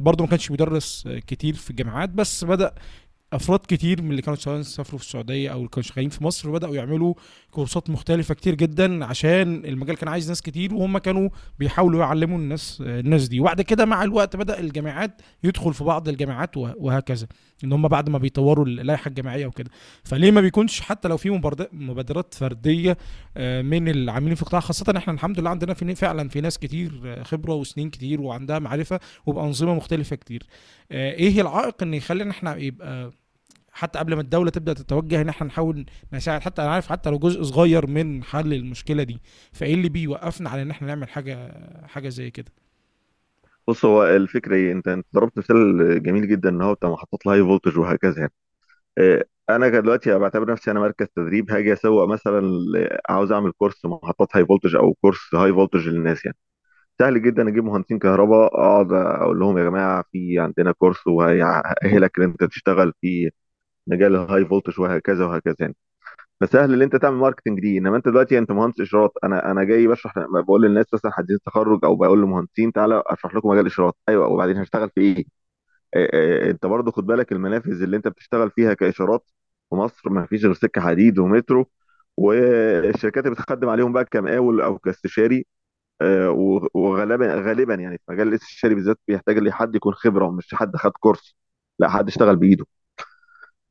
[0.00, 2.74] برضه ما كانش بيدرس كتير في الجامعات بس بدأ
[3.36, 6.50] افراد كتير من اللي كانوا سواء سافروا في السعودية أو اللي كانوا شغالين في مصر
[6.50, 7.14] بدأوا يعملوا
[7.50, 12.82] كورسات مختلفة كتير جدا عشان المجال كان عايز ناس كتير وهم كانوا بيحاولوا يعلموا الناس
[12.86, 13.40] الناس دي.
[13.40, 17.26] وبعد كده مع الوقت بدأ الجامعات يدخل في بعض الجامعات وه- وهكذا.
[17.64, 19.70] إن هم بعد ما بيطوروا اللائحة الجامعية وكده.
[20.04, 21.30] فليه ما بيكونش حتى لو في
[21.72, 22.96] مبادرات فردية
[23.36, 27.00] آه، من العاملين في القطاع خاصة إحنا الحمد لله عندنا في فعلا في ناس كتير
[27.04, 30.42] آه، خبرة وسنين كتير وعندها معرفة وبأنظمة مختلفة كتير.
[30.92, 33.10] آه، إيه العائق إن يخلينا إحنا يبقى
[33.74, 36.40] حتى قبل ما الدولة تبدأ تتوجه إن إحنا نحاول نساعد.
[36.40, 39.20] حتى أنا عارف حتى لو جزء صغير من حل المشكلة دي
[39.52, 41.52] فإيه اللي بيوقفنا على إن إحنا نعمل حاجة
[41.86, 42.52] حاجة زي كده؟
[43.68, 47.40] بص هو الفكرة إيه؟ أنت أنت ضربت مثال جميل جدا إن هو بتاع محطات ال
[47.42, 48.32] high voltage وهكذا يعني.
[48.98, 52.42] آه، أنا دلوقتي بعتبر نفسي أنا مركز تدريب هاجي أسوق مثلا
[53.08, 56.36] عاوز أعمل course محطات high voltage أو course high voltage للناس يعني.
[56.98, 62.24] سهل جدا أجيب مهندسين كهرباء أقعد أقول لهم يا جماعة في عندنا course وهيأهلك إن
[62.24, 63.30] أنت تشتغل في
[63.86, 65.76] مجال ال high voltage وهكذا وهكذا يعني.
[66.40, 67.78] فسهل ان انت تعمل marketing دي.
[67.78, 71.84] انما انت دلوقتي انت مهندس اشارات أنا أنا جاي بشرح بقول للناس مثلا حديث تخرج
[71.84, 75.24] أو بقول للمهندسين تعالى أشرح لكم مجال الاشارات أيوه وبعدين هشتغل في إيه؟
[76.50, 79.30] أنت برضو خد بالك المنافذ اللي انت بتشتغل فيها كاشارات
[79.70, 81.70] في مصر ما فيش غير سكة حديد ومترو
[82.16, 85.46] والشركات اللي بتخدم عليهم بقى كمقاول أو كاستشاري
[86.74, 90.92] وغالبا غالبا يعني في مجال الاستشاري بالذات بيحتاج إن حد يكون خبرة مش حد خد
[90.92, 91.36] كورس
[91.78, 92.66] لا حد اشتغل بإيده.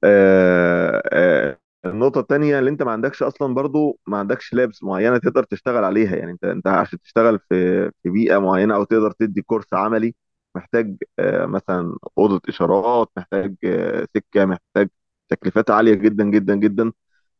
[0.04, 5.44] آه، آه، النقطة التانية اللي انت ما عندكش أصلا برضو ما عندكش لابس معينة تقدر
[5.44, 6.16] تشتغل عليها.
[6.16, 10.16] يعني انت انت عشان تشتغل في في بيئة معينة أو تقدر تدي كورس عملي
[10.56, 14.90] محتاج آه، مثلا أوضة إشارات محتاج آه، سكة محتاج
[15.30, 16.92] تكلفات عالية جدا جدا جدا.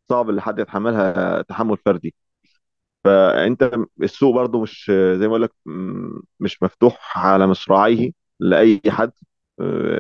[0.10, 2.16] صعب اللي حد يتحملها تحمل فردي.
[3.04, 3.72] فأنت
[4.04, 4.86] السوق برضو مش
[5.20, 5.52] زي ما أقول لك
[6.40, 9.12] مش مفتوح على مصراعيه لأي حد.
[9.12, 9.33] آه،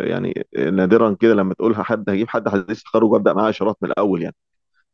[0.03, 4.21] يعني نادرا كده لما تقولها حد هجيب حد حديث تخرج وأبدأ معاه إشارات من الأول
[4.21, 4.35] يعني.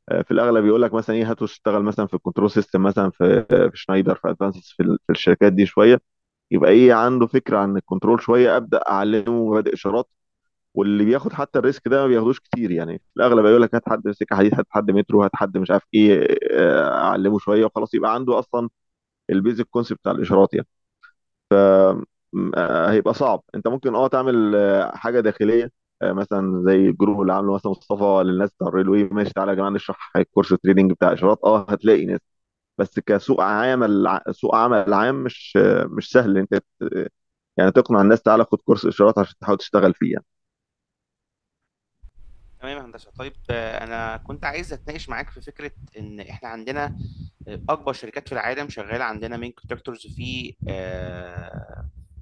[0.10, 3.12] آه، في الأغلب يقول لك مثلا إيه هاتوا تشتغل مثلا في ال control system مثلا
[3.12, 6.02] في في شنايدر في Advansys في في الشركات دي شوية.
[6.52, 10.10] يبقى إيه عنده فكرة عن ال control شوية أبدأ أعلمه مبادئ إشارات.
[10.74, 12.98] واللي بياخد حتى ال risk ده ما بياخدوش كتير يعني.
[13.00, 15.84] في الأغلب يقول لك هات حد سكه حديد هات حد مترو هات حد مش عارف
[15.94, 17.94] إيه آه، أعلمه شوية وخلاص.
[17.94, 18.70] يبقى عنده أصلا
[19.30, 20.68] ال basic concept بتاع الإشارات يعني.
[22.56, 23.44] آه، هيبقى صعب.
[23.56, 27.72] انت ممكن آه تعمل آه، حاجة داخلية آه، مثلا زي ال group اللي عامله مثلا
[27.72, 31.40] مصطفى للناس بتاع ال railway ماشي تعالى يا جماعة نشرح course training بتاع إشارات.
[31.44, 32.20] آه هتلاقي ناس.
[32.78, 35.58] بس كسوق عمل سوق عمل عام مش
[35.98, 36.62] مش سهل انت
[37.58, 40.26] يعني تقنع الناس تعالى خد course إشارات عشان تحاول تشتغل فيه يعني.
[42.60, 43.12] تمام يا هندسة.
[43.12, 46.98] طيب أنا كنت عايز أتناقش معاك في فكرة إن إحنا عندنا
[47.48, 50.54] أكبر شركات في العالم شغالة عندنا main contractors في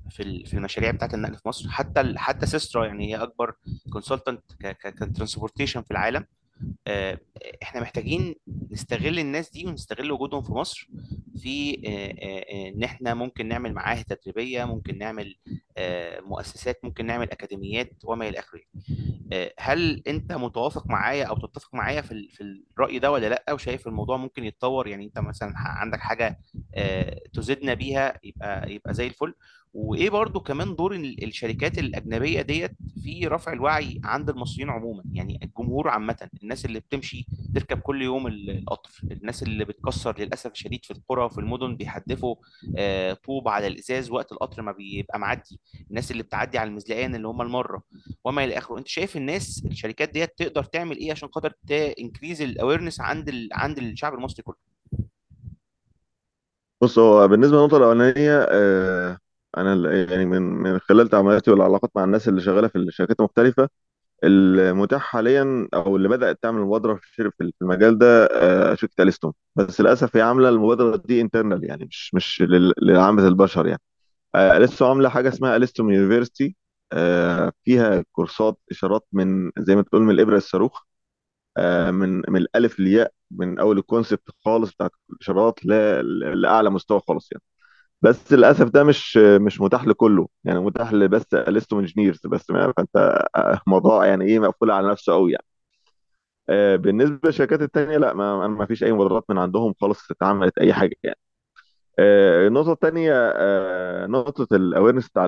[0.09, 1.69] في في المشاريع بتاعت النقل في مصر.
[1.69, 3.55] حتى حتى Systra يعني هي أكبر
[3.93, 6.25] consultant ك transportation في العالم.
[6.87, 7.19] آه،
[7.63, 8.35] إحنا محتاجين
[8.71, 10.89] نستغل الناس دي ونستغل وجودهم في مصر
[11.37, 15.35] في آه، آه، إن إحنا ممكن نعمل معاهد تدريبية ممكن نعمل
[16.19, 18.61] مؤسسات ممكن نعمل أكاديميات وما إلى آخره.
[19.59, 24.17] هل أنت متوافق معايا أو تتفق معايا في في الرأي ده ولا لأ؟ وشايف الموضوع
[24.17, 26.39] ممكن يتطور؟ يعني أنت مثلا عندك حاجة
[27.33, 29.33] تزيدنا بيها يبقى يبقى زي الفل.
[29.73, 32.71] وإيه برضو كمان دور ال- الشركات الأجنبية ديت
[33.03, 35.03] في رفع الوعي عند المصريين عموما.
[35.13, 37.25] يعني الجمهور عامة الناس اللي بتمشي
[37.55, 42.35] تركب كل يوم ال- القطر الناس اللي بتكسر للأسف الشديد في القرى وفي المدن بيحدفوا
[42.77, 45.59] آه، طوب على الإزاز وقت القطر ما بيبقى معدي.
[45.89, 47.81] الناس اللي بتعدي على المزلقان اللي هم المرة
[48.23, 48.77] وما إلى آخره.
[48.77, 51.53] أنت شايف الناس الشركات ديت تقدر تعمل إيه عشان خاطر
[51.99, 53.47] increase ال awareness عند.
[53.53, 54.55] عند الشعب المصري كله؟
[56.81, 59.17] بص هو بالنسبة للنقطة الأولانية آه،
[59.61, 63.69] أنا يعني من من خلال تعاملاتي والعلاقات مع الناس اللي شغالة في الشركات المختلفة
[64.23, 69.81] المتاح حاليا أو اللي بدأت تعمل مبادرة في في المجال ده آه، شركه Alstom بس
[69.81, 72.43] للأسف هي عاملة المبادرة دي internal يعني مش مش
[72.81, 73.81] لعامة البشر يعني.
[74.35, 76.55] آه، Alstom عاملة حاجة اسمها Alstom University
[76.93, 80.83] آه، فيها كورسات إشارات من زي ما تقول من الإبرة للصاروخ
[81.57, 87.31] آه، من من الألف للياء من أول ال concept خالص بتاع الإشارات لأعلى مستوى خالص
[87.31, 87.43] يعني.
[88.01, 90.27] بس للأسف ده مش مش متاح لكله.
[90.43, 92.97] يعني متاح لبس الستوم engineers بس فأنت
[93.35, 95.45] آه، موضوع يعني إيه مقفول على نفسه قوي يعني.
[96.49, 100.73] آه، بالنسبة للشركات التانية لا ما ما فيش أي مبادرات من عندهم خالص اتعملت أي
[100.73, 101.17] حاجة يعني.
[101.99, 105.27] آه، النقطة التانية آه، نقطة ال awareness بتاع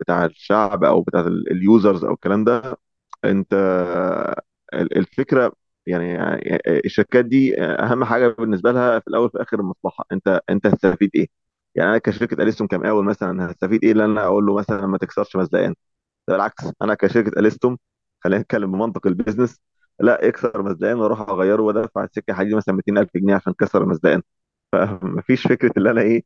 [0.00, 1.20] بتاع الشعب أو بتاع
[1.52, 2.78] ال users أو الكلام ده.
[3.24, 3.54] أنت
[4.74, 5.52] ال- الفكرة
[5.86, 10.04] يعني يعني الشركات دي أهم حاجة بالنسبة لها في الأول في الآخر المصلحة.
[10.12, 11.45] أنت أنت هتستفيد إيه؟
[11.76, 15.36] يعني أنا كشركة الستوم كمقاول مثلا هستفيد إيه لأن أنا أقول له مثلا ما تكسرش
[15.36, 15.74] مزلقان
[16.28, 17.78] ده بالعكس أنا كشركة الستوم
[18.24, 19.60] خلينا نتكلم بمنطق ال business
[20.00, 24.22] لا اكسر مزلقان وأروح أغيره وأدفع السكة حديد مثلا 200000 جنيه عشان كسر المزلقان
[24.72, 26.24] فمفيش فكرة اللي أنا إيه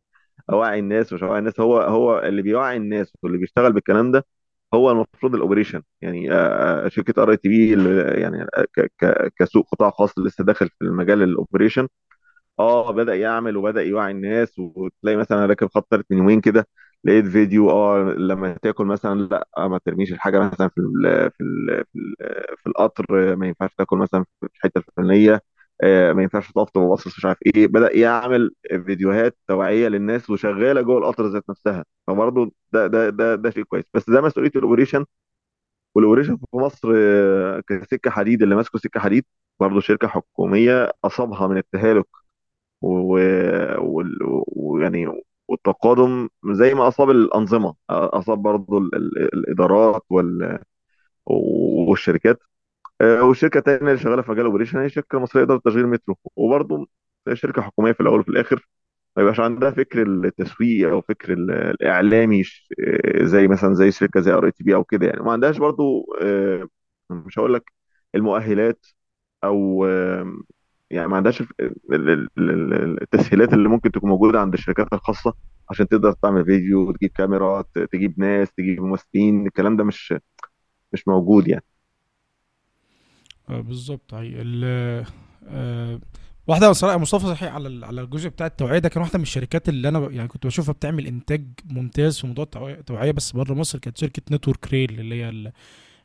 [0.52, 1.60] أوعي الناس مش أوعي الناس.
[1.60, 4.26] هو هو اللي بيوعي الناس واللي بيشتغل بالكلام ده
[4.74, 5.82] هو المفروض ال operation.
[6.02, 7.70] يعني آه، آه، شركة RATP
[8.22, 8.66] يعني آه،
[9.36, 11.88] كسوق قطاع خاص لسه داخل في المجال ال operation
[12.60, 16.68] آه بدأ يعمل وبدأ يوعي الناس وتلاقي مثلا راكب خط ثالث من يومين كده
[17.04, 21.84] لقيت فيديو آه لما تاكل مثلا لأ ما ترميش الحاجة مثلا في ال في ال
[21.92, 25.40] في, ال في القطر ما ينفعش تاكل مثلا في الحتة الفلانية
[25.82, 27.66] آه، ما ينفعش تقف تبص مش عارف إيه.
[27.66, 28.50] بدأ يعمل
[28.86, 31.84] فيديوهات توعية للناس وشغالة جوه القطر ذات نفسها.
[32.06, 33.84] فبرضه ده ده ده ده شيء كويس.
[33.94, 35.04] بس ده مسؤولية ال operation.
[35.94, 39.24] وال operation في مصر آه، كسكة حديد اللي ماسكه سكة حديد
[39.60, 42.06] برضه شركة حكومية أصابها من التهالك.
[42.82, 45.06] و- وال- ويعني
[45.48, 50.58] والتقادم زي ما أصاب الأنظمة أصاب برضو ال- ال- الإدارات وال-
[51.88, 52.38] والشركات.
[53.00, 56.16] آه، والشركة الثانية اللي شغالة في مجال ال operation هي شركة مصرية إدارة تشغيل مترو.
[56.36, 56.86] وبرضه
[57.34, 58.68] شركة حكومية في الأول وفي الآخر.
[59.16, 62.42] ما يبقاش عندها فكر التسويق أو فكر ال- الإعلامي
[62.80, 65.20] آه، زي مثلا زي شركة زي RATP أو كده يعني.
[65.22, 66.68] ما عندهاش برضه آه،
[67.10, 67.72] مش هقول لك
[68.14, 68.86] المؤهلات
[69.44, 69.86] أو
[70.90, 71.42] يعني ما عندهاش
[73.02, 75.34] التسهيلات اللي ممكن تكون موجودة عند الشركات الخاصة
[75.70, 80.14] عشان تقدر تعمل فيديو تجيب كاميرا تجيب ناس تجيب ممثلين الكلام ده مش
[80.92, 81.64] مش موجود يعني.
[83.48, 84.14] آه، بالظبط.
[84.14, 84.64] ال
[85.48, 86.00] آه،
[86.46, 89.88] واحدة صراحة مصطفى صحيح على على الجزء بتاع التوعية ده كان واحدة من الشركات اللي
[89.88, 94.22] أنا يعني كنت بشوفها بتعمل إنتاج ممتاز في موضوع التوعية بس بره مصر كانت شركة
[94.32, 95.52] نتورك ريل اللي هي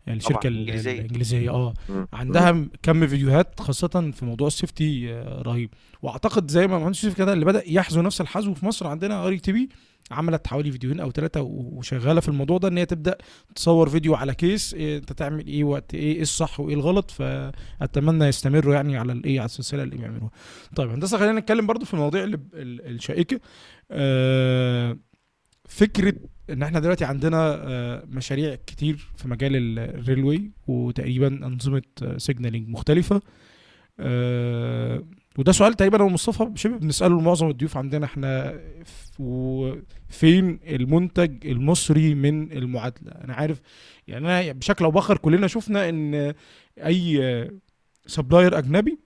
[0.05, 0.91] طبعا الشركة ال- إنجليزية.
[0.91, 1.73] الإنجليزية آه.
[1.89, 2.07] مم.
[2.13, 5.69] عندها م- كم فيديوهات خاصة في موضوع ال safety آه، رهيب.
[6.01, 9.69] وأعتقد زي ما مهندس يوسف كده اللي بدأ يحذو نفس الحذو في مصر عندنا RATP
[10.11, 13.17] عملت حوالي فيديوهين أو ثلاثة وشغالة في الموضوع ده إن هي تبدأ
[13.55, 18.25] تصور فيديو على case إيه أنت تعمل إيه وقت إيه إيه الصح وإيه الغلط فأتمنى
[18.25, 20.31] يستمروا يعني على الايه على السلسلة اللي بيعملوها.
[20.75, 23.39] طيب هندسة خلينا نتكلم برضو في المواضيع اللي الشائكة.
[23.91, 24.97] آه
[25.69, 26.13] فكرة
[26.49, 31.81] إن إحنا دلوقتي عندنا آه، مشاريع كتير في مجال ال- railway وتقريبا أنظمة
[32.17, 33.21] signaling مختلفة.
[33.99, 35.03] آه،
[35.37, 38.59] وده سؤال تقريبا أنا ومصطفى شبه بنسأله لمعظم الضيوف عندنا إحنا
[40.09, 43.61] فين المنتج المصري من المعادلة؟ أنا عارف
[44.07, 46.33] يعني أنا بشكل أو بآخر كلنا شفنا إن
[46.85, 47.49] أي
[48.07, 48.99] supplier أجنبي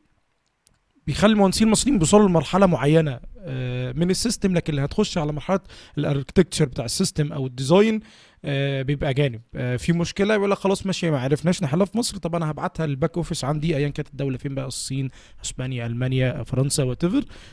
[1.10, 5.60] بيخلي المهندسين المصريين بيوصلوا لمرحلة معينة آه، من ال system لكن اللي هتخش على مرحلة
[5.98, 8.00] ال architecture بتاع ال system أو ال design
[8.44, 12.36] بيبقى جانب آه، في مشكلة يقول لك خلاص ماشي ما عرفناش نحلها في مصر طب
[12.36, 15.10] أنا هبعتها لل back office عندي ايا كانت الدولة فين بقى؟ الصين
[15.46, 17.06] أسبانيا ألمانيا فرنسا whatever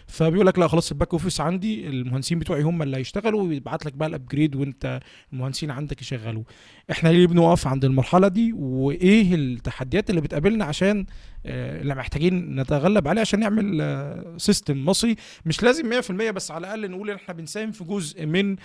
[0.06, 3.92] بيقول لك لا خلاص ال back office عندي المهندسين بتوعي هم اللي هيشتغلوا ويبعت لك
[3.92, 5.00] بقى ال upgrade وأنت
[5.32, 6.42] المهندسين عندك يشغلوا.
[6.90, 11.06] إحنا ليه بنقف عند المرحلة دي؟ وإيه التحديات اللي بتقابلنا عشان
[11.46, 15.16] آه، اللي محتاجين نتغلب عليه عشان نعمل آه، system مصري.
[15.46, 18.56] مش لازم 100% بس على الأقل نقول إن إحنا بنساهم في جزء من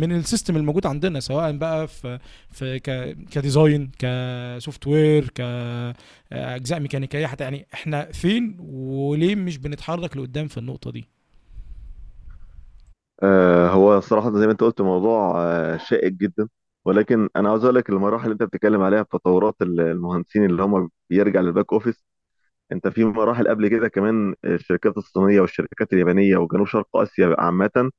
[0.00, 2.18] من ال system الموجود عندنا سواء بقى في
[2.50, 2.78] في
[3.32, 10.58] ك design ك software كاجزاء ميكانيكية حتى يعني إحنا فين وليه مش بنتحرك لقدام في
[10.58, 11.08] النقطة دي؟
[13.22, 16.48] آه، هو صراحة زي ما أنت قلت موضوع آه، شائك جدا.
[16.84, 20.90] ولكن أنا عاوز أقول لك المراحل اللي أنت بتتكلم عليها بتطورات ال- المهندسين اللي هم
[21.10, 22.04] بيرجع لل back office
[22.72, 27.90] أنت في مراحل قبل كده كمان الشركات الصينية والشركات اليابانية وجنوب شرق آسيا عامة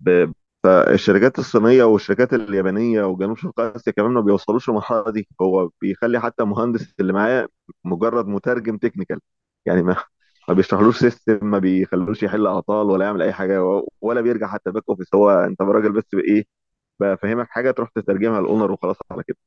[0.00, 0.32] ب-
[0.64, 5.28] فالشركات الصينية والشركات اليابانية وجنوب شرق آسيا كمان ما بيوصلوش للمرحلة دي.
[5.42, 7.48] هو بيخلي حتى المهندس اللي معاه
[7.84, 9.20] مجرد مترجم technical
[9.66, 9.96] يعني ما
[10.48, 14.82] ما بيشرحلوش system ما بيخلوش يحل أعطال ولا يعمل أي حاجة ولا بيرجع حتى back
[14.88, 16.44] office هو أنت راجل بس بإيه؟
[17.00, 19.38] بفهمك حاجة تروح تترجمها لل owner وخلاص على كده.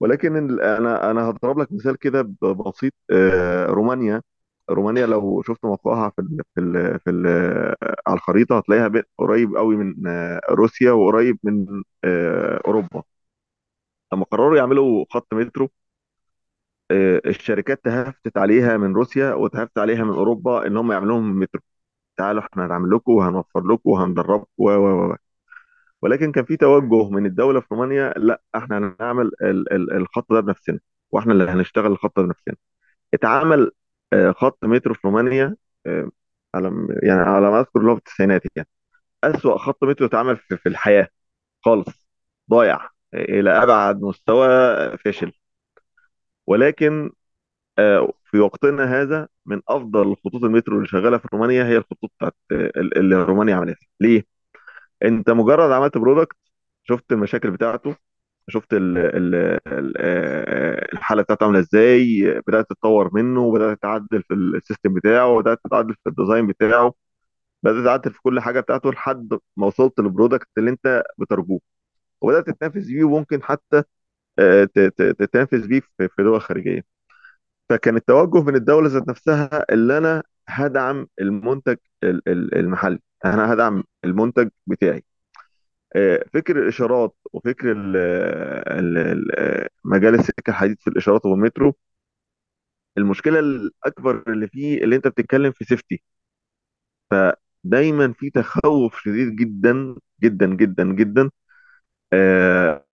[0.00, 2.92] ولكن أنا أنا هضرب لك مثال كده بسيط.
[3.10, 4.22] آه، رومانيا.
[4.70, 7.26] رومانيا لو شفت موقعها في ال في ال في ال
[8.06, 13.02] على الخريطة هتلاقيها قريب قوي من آه، روسيا وقريب من آه، أوروبا.
[14.12, 15.68] لما قرروا يعملوا خط مترو
[16.90, 21.60] آه، الشركات تهافت عليها من روسيا وتهافت عليها من أوروبا إن هم يعملوا لهم مترو.
[22.16, 25.16] تعالوا إحنا هنعمل لكم وهنوفر لكم وهندربكم و و و.
[26.02, 30.40] ولكن كان في توجه من الدولة في رومانيا لا إحنا هنعمل ال- ال- الخط ده
[30.40, 30.80] بنفسنا
[31.12, 32.56] وإحنا اللي هنشتغل الخط ده بنفسنا.
[33.14, 33.72] اتعمل
[34.12, 36.10] آه، خط مترو في رومانيا آه،
[36.54, 36.68] على
[37.02, 38.68] يعني على ما أذكر اللي هو في التسعينات يعني.
[39.24, 41.08] أسوأ خط مترو اتعمل في, الحياة
[41.64, 42.06] خالص
[42.50, 44.48] ضايع إلى أبعد مستوى
[44.98, 45.32] فاشل.
[46.46, 47.10] ولكن
[47.80, 52.36] آه، في وقتنا هذا من أفضل خطوط المترو اللي شغالة في رومانيا هي الخطوط بتاعت
[52.76, 53.88] اللي رومانيا عملتها.
[54.00, 54.24] ليه؟
[55.04, 56.36] أنت مجرد عملت product
[56.84, 57.96] شفت المشاكل بتاعته
[58.50, 58.98] شفت ال
[59.98, 65.58] آه، الحالة بتاعته عاملة إزاي بدأت تتطور منه وبدأت تعدل في ال system بتاعه وبدأت
[65.70, 66.94] تعدل في ال design بتاعه
[67.62, 71.60] بدأت تعدل في كل حاجة بتاعته لحد ما وصلت لل product اللي أنت بترجوه.
[72.22, 73.82] وبدأت تتنافس بيه وممكن حتى
[74.38, 74.64] آه،
[74.98, 76.84] تتنافس بيه في دول خارجية.
[77.70, 82.98] فكان التوجه من الدولة ذات نفسها اللي أنا هدعم المنتج ال- ال- المحلي.
[83.24, 84.96] أنا هدعم المنتج بتاعي.
[84.96, 85.02] آه،
[86.34, 87.96] فكر الإشارات وفكر ال-
[88.78, 91.74] ال- ال- مجال السكة الحديد في الإشارات والمترو
[92.98, 96.02] المشكلة الأكبر اللي فيه اللي أنت بتتكلم في سيفتي
[97.10, 101.30] فدايما في تخوف شديد جدا جدا جدا جدا
[102.14, 102.86] آه،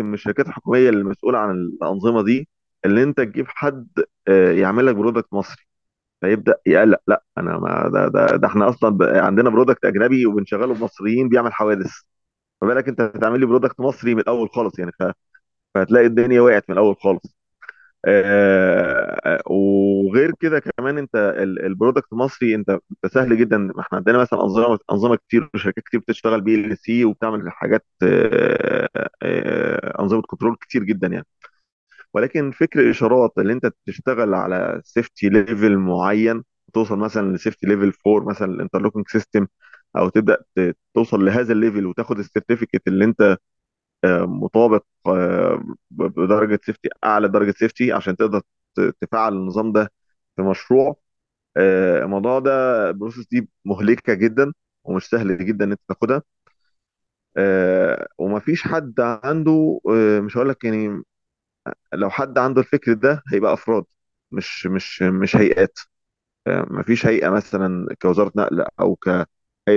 [0.00, 2.48] من الشركات الحكومية اللي مسؤولة عن الأنظمة دي
[2.84, 3.88] اللي أنت تجيب حد
[4.28, 5.64] آه، يعمل لك product مصري.
[6.20, 11.28] فيبدأ يقلق لأ أنا ما ده ده, ده إحنا أصلا عندنا product أجنبي وبنشغله بمصريين
[11.28, 11.92] بيعمل حوادث.
[12.62, 14.92] ما بالك أنت هتعمل لي product مصري من الأول خالص يعني
[15.74, 17.36] فهتلاقي الدنيا وقعت من الأول خالص.
[18.06, 23.58] آه، وغير كده كمان أنت ال- ال product المصري أنت سهل جدا.
[23.58, 28.88] ما إحنا عندنا مثلا أنظمة أنظمة كتير وشركات كتير بتشتغل PLC وبتعمل حاجات آه،
[29.22, 31.26] آه، أنظمة control كتير جدا يعني.
[32.14, 36.44] ولكن فكر الإشارات اللي أنت تشتغل على safety level معين
[36.74, 39.46] توصل مثلا ل safety level 4 مثلا ال interlocking system
[39.96, 40.38] أو تبدأ
[40.94, 43.38] توصل لهذا ال level وتاخد ال certificate اللي أنت
[44.04, 48.42] آه، مطابق آه، بدرجة safety أعلى درجة safety عشان تقدر
[49.00, 49.92] تفعل النظام ده
[50.36, 50.96] في مشروع.
[51.58, 52.50] آه، الموضوع ده
[52.90, 54.52] ال process دي مهلكة جدا
[54.84, 56.22] ومش سهل جدا إن أنت تاخدها.
[58.18, 59.80] ومفيش حد عنده
[60.24, 61.02] مش هقول لك يعني
[61.94, 63.84] لو حد عنده الفكر ده هيبقى أفراد
[64.30, 65.78] مش مش مش هيئات.
[66.48, 69.26] آه، مفيش هيئة مثلا كوزارة نقل أو كهيئه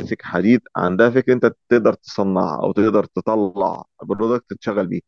[0.06, 5.02] سكك حديد عندها فكر أنت تقدر تصنع أو تقدر تطلع product تشتغل بيه.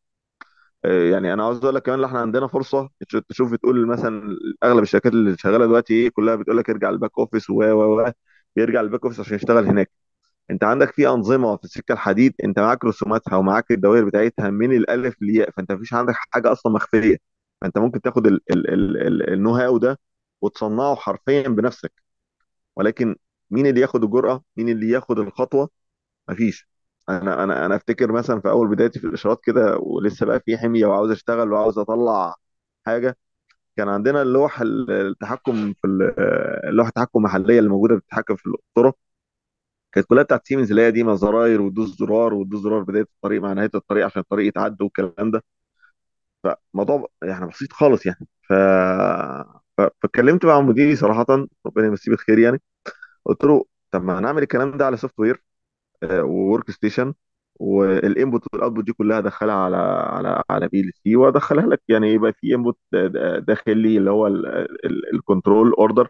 [0.85, 2.89] آه، يعني أنا عاوز أقول لك كمان إن إحنا عندنا فرصة.
[3.09, 6.94] تش- تشوف بتقول مثلا أغلب الشركات اللي شغالة دلوقتي إيه كلها بتقول لك ارجع ال
[6.94, 8.11] back office و و و
[8.55, 9.91] بيرجع ال back office عشان يشتغل هناك.
[10.51, 15.15] انت عندك في أنظمة في السكه الحديد انت معاك رسوماتها ومعاك الدوائر بتاعتها من الألف
[15.21, 17.17] للياء فانت مفيش عندك حاجة أصلا مخفية.
[17.61, 19.99] فانت ممكن تاخد ال- ال- ال- ال- ال know-how ده
[20.41, 21.93] وتصنعه حرفيا بنفسك.
[22.75, 23.15] ولكن
[23.51, 25.69] مين اللي ياخد الجرأة؟ مين اللي ياخد الخطوة؟
[26.29, 26.69] مفيش.
[27.09, 30.85] أنا أنا أنا أفتكر مثلا في أول بدايتي في الإشارات كده ولسه بقى في حمية
[30.85, 32.35] وعاوز أشتغل وعاوز أطلع
[32.85, 33.17] حاجة
[33.77, 36.15] كان عندنا اللوح ال- التحكم في ال-
[36.69, 38.97] اللوحه التحكم المحليه اللي موجوده بتتحكم في الطرق.
[39.95, 43.53] كانت كلها بتاعت سيمنز اللي هي دي زراير وتدوس زرار وتدوس زرار بداية الطريق مع
[43.53, 45.43] نهاية الطريق عشان الطريق يتعدى والكلام ده.
[46.43, 48.27] فموضوع يعني بسيط خالص يعني.
[48.49, 48.53] ف...
[49.77, 49.81] ف...
[50.01, 51.25] فاتكلمت مع مديري صراحة
[51.65, 52.61] ربنا يمسيه بالخير يعني.
[53.25, 55.43] قلت له طب ما نعمل الكلام ده على software workstation
[56.13, 57.13] وال input
[57.55, 62.79] وال output دي كلها ادخلها على على على PLC وادخلها لك يعني يبقى في input
[63.39, 64.27] داخلي اللي هو
[65.13, 66.09] ال control order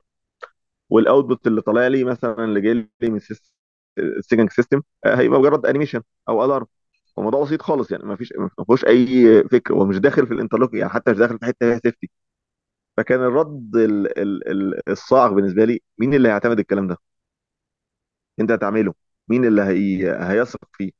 [0.89, 3.19] وال output اللي طالع لي مثلا اللي جاي لي من
[3.99, 6.65] ال signaling system هيبقى مجرد animation أو alarm
[7.17, 10.73] الموضوع بسيط خالص يعني ما فيش ما فيهوش أي فكر ومش داخل في ال interlock
[10.73, 12.09] يعني حتى مش داخل في حتة فيها safety
[12.97, 16.97] فكان الرد ال ال ال الصاعق بالنسبة لي مين اللي هيعتمد الكلام ده؟
[18.39, 18.93] أنت هتعمله
[19.27, 20.91] مين اللي هي هيثق فيه؟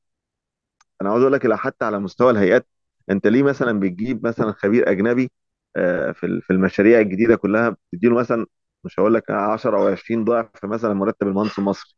[1.02, 2.68] أنا عاوز أقول لك حتى على مستوى الهيئات
[3.10, 5.32] أنت ليه مثلا بتجيب مثلا خبير أجنبي
[5.76, 8.46] آه، في في المشاريع الجديدة كلها بتديله مثلا
[8.84, 11.94] مش هقول لك 10 أو 20 ضعف مثلا مرتب المهندس المصري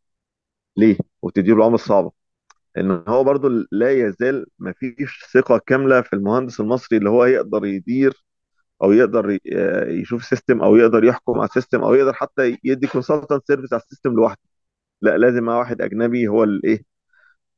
[0.77, 2.11] ليه؟ وتديله العمله الصعبه
[2.77, 7.65] إن هو برضو لا يزال ما فيش ثقة كاملة في المهندس المصري اللي هو يقدر
[7.65, 8.25] يدير
[8.83, 12.87] أو يقدر آه، يشوف system أو يقدر يحكم على ال system أو يقدر حتى يدي
[12.87, 14.39] consultant service على ال system لوحده.
[15.01, 16.83] لا لازم مع واحد أجنبي هو الايه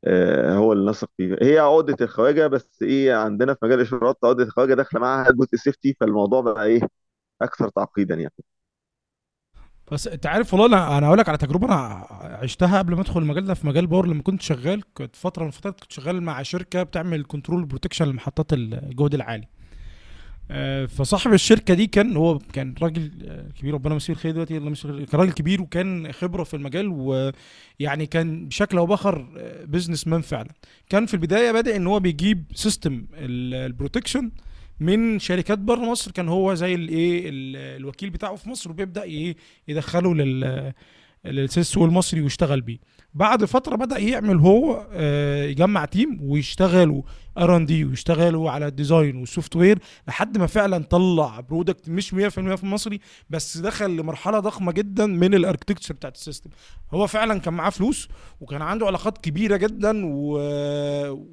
[0.06, 1.38] آه، هو اللي نثق فيه.
[1.42, 5.60] هي عقدة الخواجة بس إيه عندنا في مجال الإشارات عقدة الخواجة داخلة معاها جزء ال
[5.60, 6.82] safety فالموضوع بقى إيه
[7.42, 8.34] أكثر تعقيدا يعني.
[9.92, 12.06] بس انت عارف والله أنا أنا هقول لك على تجربة أنا
[12.42, 15.48] عشتها قبل ما ادخل المجال ده في مجال power لما كنت شغال كنت فترة من
[15.48, 19.48] الفترات كنت شغال مع شركة بتعمل control protection لمحطات الجهد العالي.
[20.52, 25.06] آه، فصاحب الشركة دي كان هو كان راجل آه، كبير ربنا يمسيه الخير دلوقتي الله
[25.06, 29.28] كان راجل كبير وكان خبرة في المجال ويعني كان بشكل أو بآخر
[29.66, 30.50] businessman فعلا.
[30.90, 34.32] كان في البداية بادئ إن هو بيجيب system ال protection
[34.80, 39.36] من شركات بره مصر كان هو زي الايه ال- الوكيل بتاعه في مصر وبيبدأ إيه
[39.68, 40.74] يدخله لل
[41.26, 42.78] للسوق المصري ويشتغل بيه.
[43.14, 47.02] بعد فترة بدأ يعمل هو آه، يجمع team ويشتغلوا.
[47.38, 52.64] R&D ويشتغلوا على ال design وال software لحد ما فعلا طلع product مش 100% في
[52.64, 53.00] المصري
[53.30, 56.50] بس دخل لمرحلة ضخمة جدا من ال architecture بتاعت ال system.
[56.94, 58.08] هو فعلا كان معاه فلوس
[58.42, 60.40] وكان عنده علاقات كبيرة جدا و...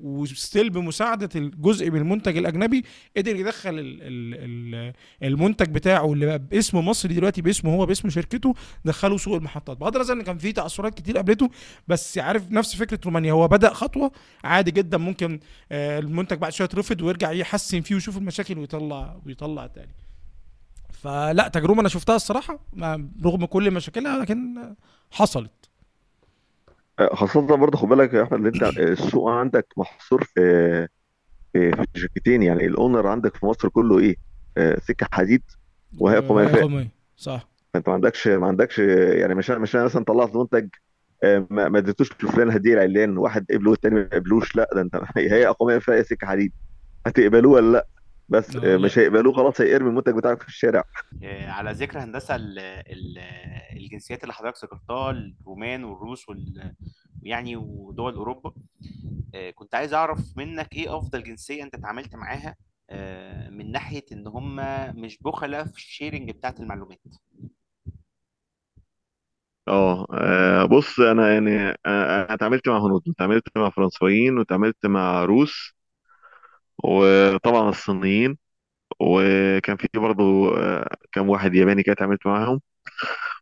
[0.03, 2.85] وستيل بمساعدة الجزء من المنتج الأجنبي
[3.17, 3.79] قدر يدخل ال...
[4.03, 4.35] ال...
[4.35, 4.93] ال...
[5.23, 9.77] المنتج بتاعه اللي بقى باسم مصري دلوقتي باسمه هو باسم شركته دخله سوق المحطات.
[9.77, 11.51] بغض النظر ان كان في تأثرات كتير قابلته
[11.89, 14.11] بس عارف نفس فكرة رومانيا هو بدأ خطوة
[14.45, 15.41] عادي جدا ممكن
[15.73, 19.95] آه، المنتج بعد شوية يترفض ويرجع يحسن فيه ويشوف المشاكل ويطلع ويطلع تاني.
[20.93, 22.59] فلا تجربة أنا شفتها الصراحة
[23.25, 24.77] رغم كل مشاكلها لكن آه،
[25.11, 25.51] حصلت.
[26.99, 30.89] آه، خاصة برضه خد بالك يا أحمد إن أنت السوق عندك محصور في
[31.53, 34.17] في شركتين يعني الأونر عندك في مصر كله إيه؟
[34.59, 35.43] آه، سكة حديد
[35.99, 37.49] وهي قمافات قومية صح.
[37.75, 40.69] فأنت ما عندكش ما عندكش يعني مش مش أنا مثلا طلعت منتج آه،
[41.51, 45.45] ما ما اديتوش لفلان هدية العلان واحد قبله والتاني ما قبلوش لا ده انت هي
[45.47, 46.53] قمافه فيها سكة حديد.
[47.07, 47.87] هتقبلوه ولا لا؟
[48.29, 50.85] بس آه، مش هيقبلوه خلاص هيرمي المنتج بتاعك في الشارع.
[51.23, 53.19] آه، على ذكر هندسة ال ال
[53.77, 56.75] الجنسيات اللي حضرتك ذكرتها الرومان والروس وال
[57.23, 58.53] يعني ودول أوروبا
[59.35, 62.57] آه، كنت عايز أعرف منك إيه أفضل جنسية أنت اتعاملت معاها
[62.91, 64.57] آه، من ناحية إن هم
[65.01, 67.01] مش بخلة في الشيرنج بتاعت المعلومات؟
[69.69, 75.25] آه آه، بص أنا يعني آه، أنا اتعاملت مع هنود واتعاملت مع فرنسويين واتعاملت مع
[75.25, 75.75] روس
[76.85, 78.39] وطبعا الصينيين
[79.01, 80.25] وكان في برضه
[80.59, 82.61] آه، كام واحد ياباني كده اتعاملت معاهم.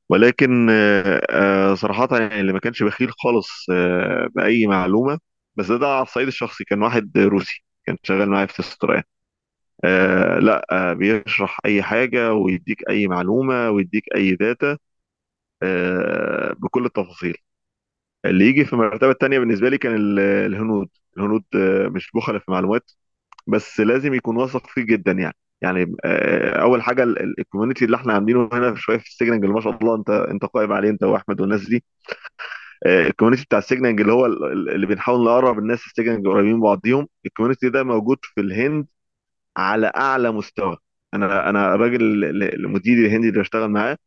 [0.09, 5.19] ولكن آه، آه، صراحة يعني اللي ما كانش بخيل خالص آه، بأي معلومة
[5.57, 9.05] بس ده, ده على الصعيد الشخصي كان واحد روسي كان شغال معايا في تستريا
[9.85, 14.79] آه لا آه بيشرح أي حاجة ويديك أي معلومة ويديك أي داتا آه
[16.59, 17.37] بكل التفاصيل.
[18.25, 20.89] اللي يجي في المرتبة التانية بالنسبة لي كان ال- الهنود.
[21.19, 22.93] الهنود آه مش بخلة في معلومات
[23.47, 25.37] بس لازم يكون واثق فيه جدا يعني.
[25.63, 29.43] يعني آه، أول حاجة ال- ال- ال community اللي إحنا عاملينه هنا شوية في السيجننج
[29.45, 31.85] اللي ما شاء الله انت أنت قائم عليه أنت وأحمد والناس دي.
[32.87, 36.53] آه، ال community بتاع السيجننج اللي هو ال- ال- اللي بنحاول نقرب الناس السيجننج قريبين
[36.55, 38.87] من بعضيهم ال community ده موجود في الهند
[39.57, 40.77] على أعلى مستوى.
[41.15, 43.99] أنا أنا الراجل ال- المدير الهندي اللي بشتغل معاه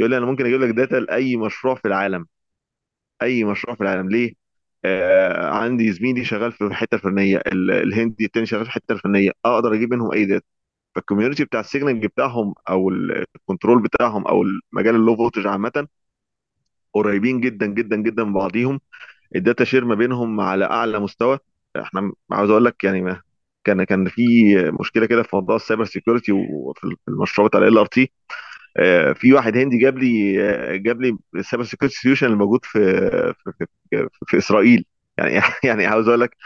[0.00, 2.26] يقول لي أنا ممكن أجيب لك data لأي مشروع في العالم.
[3.22, 4.10] أي مشروع في العالم.
[4.10, 4.34] ليه؟
[4.84, 9.74] آه عندي زميلي شغال في الحته الفنيه ال- الهندي التاني شغال في الحته الفنيه أقدر
[9.74, 10.46] أجيب منهم أي data
[10.96, 15.88] فال community بتاع السيجننج بتاعهم أو ال control بتاعهم أو المجال ال low voltage عامة
[16.94, 18.80] قريبين جدا جدا جدا من بعضيهم.
[19.36, 21.38] ال data share ما بينهم على أعلى مستوى.
[21.76, 23.22] إحنا عاوز أقول لك يعني ما
[23.64, 24.22] كان كان في
[24.80, 28.12] مشكلة كده في موضوع ال cyber security وفي المشروع بتاع LRT
[29.14, 32.80] في واحد هندي جاب لي آه، جاب لي ال cyber security solution الموجود في
[33.44, 34.84] في, في, في, إسرائيل.
[35.18, 36.36] يعني يعني عاوز أقول لك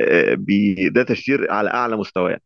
[0.00, 2.42] آه، ب data share على أعلى مستوى يعني.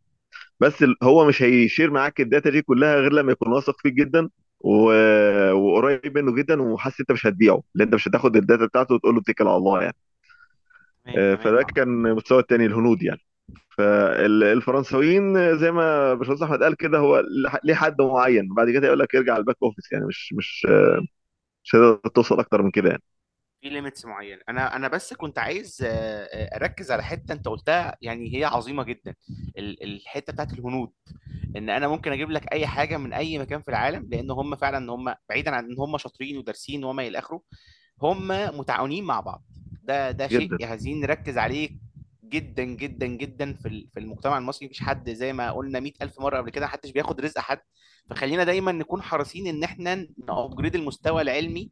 [0.60, 3.94] بس هو مش هي share معاك ال data دي كلها غير لما يكون واثق فيك
[3.94, 4.28] جدا
[4.60, 4.92] و...
[5.52, 9.14] وقريب منه جدا وحاسس أنت مش هتبيعه لأن أنت مش هتاخد ال data بتاعته وتقول
[9.14, 9.96] له اتكل على الله يعني.
[11.18, 13.20] آه، فده كان المستوى التاني الهنود يعني.
[13.70, 17.22] فالفرنساويين زي ما باشمهندس أحمد قال كده هو
[17.64, 18.54] ليه حد معين.
[18.54, 20.66] بعد كده يقول لك ارجع ال back office يعني مش مش
[21.64, 23.02] مش هتقدر توصل أكتر من كده يعني.
[23.60, 25.88] في limits معينه أنا أنا بس كنت عايز آه،
[26.24, 29.14] آه، أركز على حتة أنت قلتها يعني هي عظيمة جدا.
[29.58, 30.90] ال- الحتة بتاعت الهنود.
[31.56, 34.92] إن أنا ممكن أجيب لك أي حاجة من أي مكان في العالم لأن هم فعلا
[34.92, 37.42] هم بعيدا عن إن هم شاطرين ودارسين وما إلى آخره
[38.02, 38.28] هم
[38.58, 39.44] متعاونين مع بعض.
[39.82, 40.66] ده ده شيء جدا.
[40.66, 41.70] عايزين نركز عليه
[42.28, 44.66] جدا جدا جدا في في المجتمع المصري.
[44.66, 47.60] مفيش حد زي ما قلنا 100000 مرة قبل كده محدش بياخد رزق حد.
[48.10, 51.70] فخلينا دايما نكون حريصين إن إحنا ن upgrade المستوى العلمي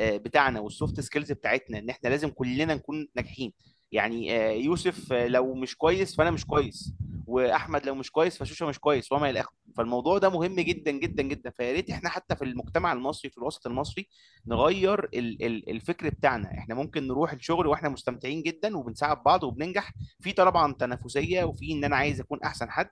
[0.00, 3.52] آه، بتاعنا وال soft skills بتاعتنا إن إحنا لازم كلنا نكون ناجحين.
[3.92, 6.92] يعني آه، يوسف لو مش كويس فأنا مش كويس
[7.26, 11.22] وأحمد لو مش كويس فشوشة مش كويس وما إلى اخره فالموضوع ده مهم جدا جدا
[11.22, 11.50] جدا.
[11.50, 14.08] فيا ريت إحنا حتى في المجتمع المصري في الوسط المصري
[14.46, 16.58] نغير ال- ال- الفكر بتاعنا.
[16.58, 19.92] إحنا ممكن نروح الشغل وإحنا مستمتعين جدا وبنساعد بعض وبننجح.
[20.20, 22.90] في طبعا تنافسية وفي إن أنا عايز أكون أحسن حد.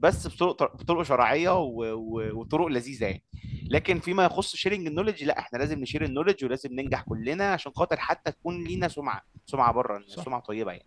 [0.00, 1.50] بس بطرق بطرق شرعية
[2.34, 3.22] وطرق لذيذة يعني.
[3.70, 7.02] لكن فيما يخص sharing ال knowledge لا إحنا لازم ن share ال knowledge ولازم ننجح
[7.02, 10.24] كلنا عشان خاطر حتى تكون لينا سمعة سمعة بره صح.
[10.24, 10.86] سمعة طيبة يعني.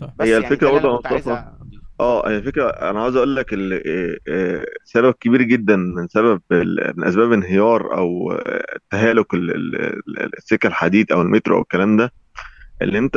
[0.00, 0.06] صح.
[0.18, 1.52] بس هي يعني الفكرة برضه عايز مصطفى
[2.00, 6.42] آه هي الفكرة أنا عاوز أقول لك ال- آه، آه، سبب كبير جدا من سبب
[6.50, 9.76] من أسباب انهيار أو آه، تهالك ال- ال-
[10.08, 12.12] ال- السكة الحديد أو المترو أو الكلام ده
[12.82, 13.16] اللي أنت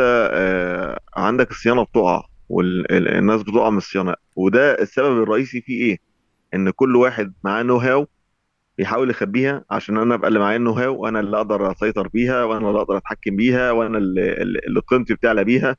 [1.16, 2.24] عندك الصيانة بتقع.
[2.50, 4.16] والناس بتقع من الصيانة.
[4.36, 5.98] وده السبب الرئيسي فيه إيه؟
[6.54, 8.08] إن كل واحد معاه know-how
[8.78, 12.68] بيحاول يخبيها عشان أنا أبقى اللي معايا ال know-how وأنا اللي أقدر أسيطر بيها وأنا
[12.70, 15.78] اللي أقدر أتحكم بيها وأنا اللي, اللي قيمتي بتعلى بيها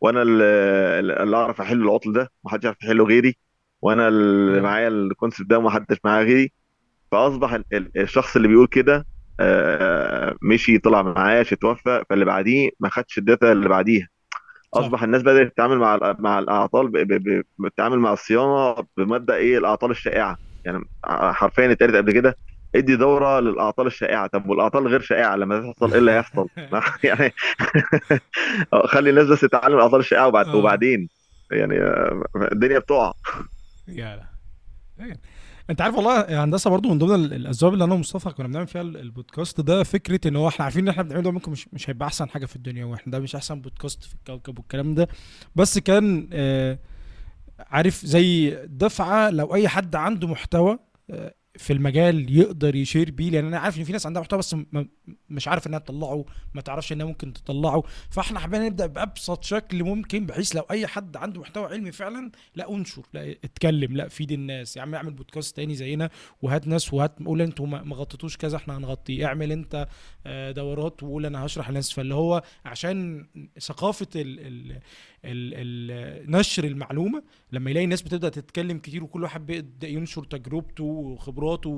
[0.00, 3.36] وأنا اللي, أعرف أحل العطل ده ومحدش يعرف يحله غيري
[3.82, 6.52] وأنا اللي معايا ال concept ده ومحدش معايا غيري.
[7.12, 9.06] فأصبح ال- ال- الشخص اللي بيقول كده
[10.42, 14.08] مشي طلع معاش اتوفى فاللي بعديه ما خدش الداتا اللي بعديها.
[14.80, 16.90] أصبح الناس بدأت تتعامل مع مع الأعطال
[17.58, 20.36] بتتعامل مع الصيانة بمبدأ إيه؟ الأعطال الشائعة.
[20.64, 22.38] يعني حرفيا اتقالت قبل كده
[22.74, 24.26] ادي دورة للأعطال الشائعة.
[24.26, 26.48] طب والأعطال غير شائعة لما تحصل إيه اللي هيحصل؟
[27.04, 27.32] يعني
[28.84, 30.56] خلي الناس بس تتعلم الأعطال الشائعة وبعد آه.
[30.56, 31.08] وبعدين.
[31.50, 32.22] يعني آه،
[32.52, 33.12] الدنيا بتقع.
[33.88, 34.26] يا لا.
[35.04, 35.20] إيه.
[35.70, 38.66] انت عارف والله يا هندسة برضو من ضمن ال- الأسباب اللي أنا ومصطفى كنا بنعمل
[38.66, 41.90] فيها ال- البودكاست ده فكرة إن هو إحنا عارفين إن إحنا بنعمله ممكن مش مش
[41.90, 45.08] هيبقى أحسن حاجة في الدنيا وإحنا ده مش أحسن بودكاست في الكوكب والكلام ده.
[45.56, 46.78] بس كان آه
[47.58, 50.78] عارف زي دفعة لو أي حد عنده محتوى
[51.10, 54.56] آه في المجال يقدر يشير بيه لأن أنا عارف إن في ناس عندها محتوى بس
[55.28, 57.82] مش عارف إنها تطلعه ما تعرفش إنها ممكن تطلعه.
[58.10, 62.74] فإحنا حابين نبدأ بأبسط شكل ممكن بحيث لو أي حد عنده محتوى علمي فعلا لا
[62.74, 64.76] انشر لا اتكلم لا فيد الناس.
[64.76, 66.10] يا عم اعمل بودكاست تاني زينا
[66.42, 69.24] وهات ناس وهات قول أنتوا ما غطيتوش كذا إحنا هنغطي.
[69.24, 69.88] اعمل أنت
[70.26, 71.92] آه، دورات وقول أنا هشرح للناس.
[71.92, 73.26] فاللي هو عشان
[73.60, 74.80] ثقافة ال ال
[75.26, 77.22] ال نشر المعلومة.
[77.52, 81.70] لما يلاقي الناس بتبدأ تتكلم كتير وكل واحد بيبدأ ينشر تجربته وخبراته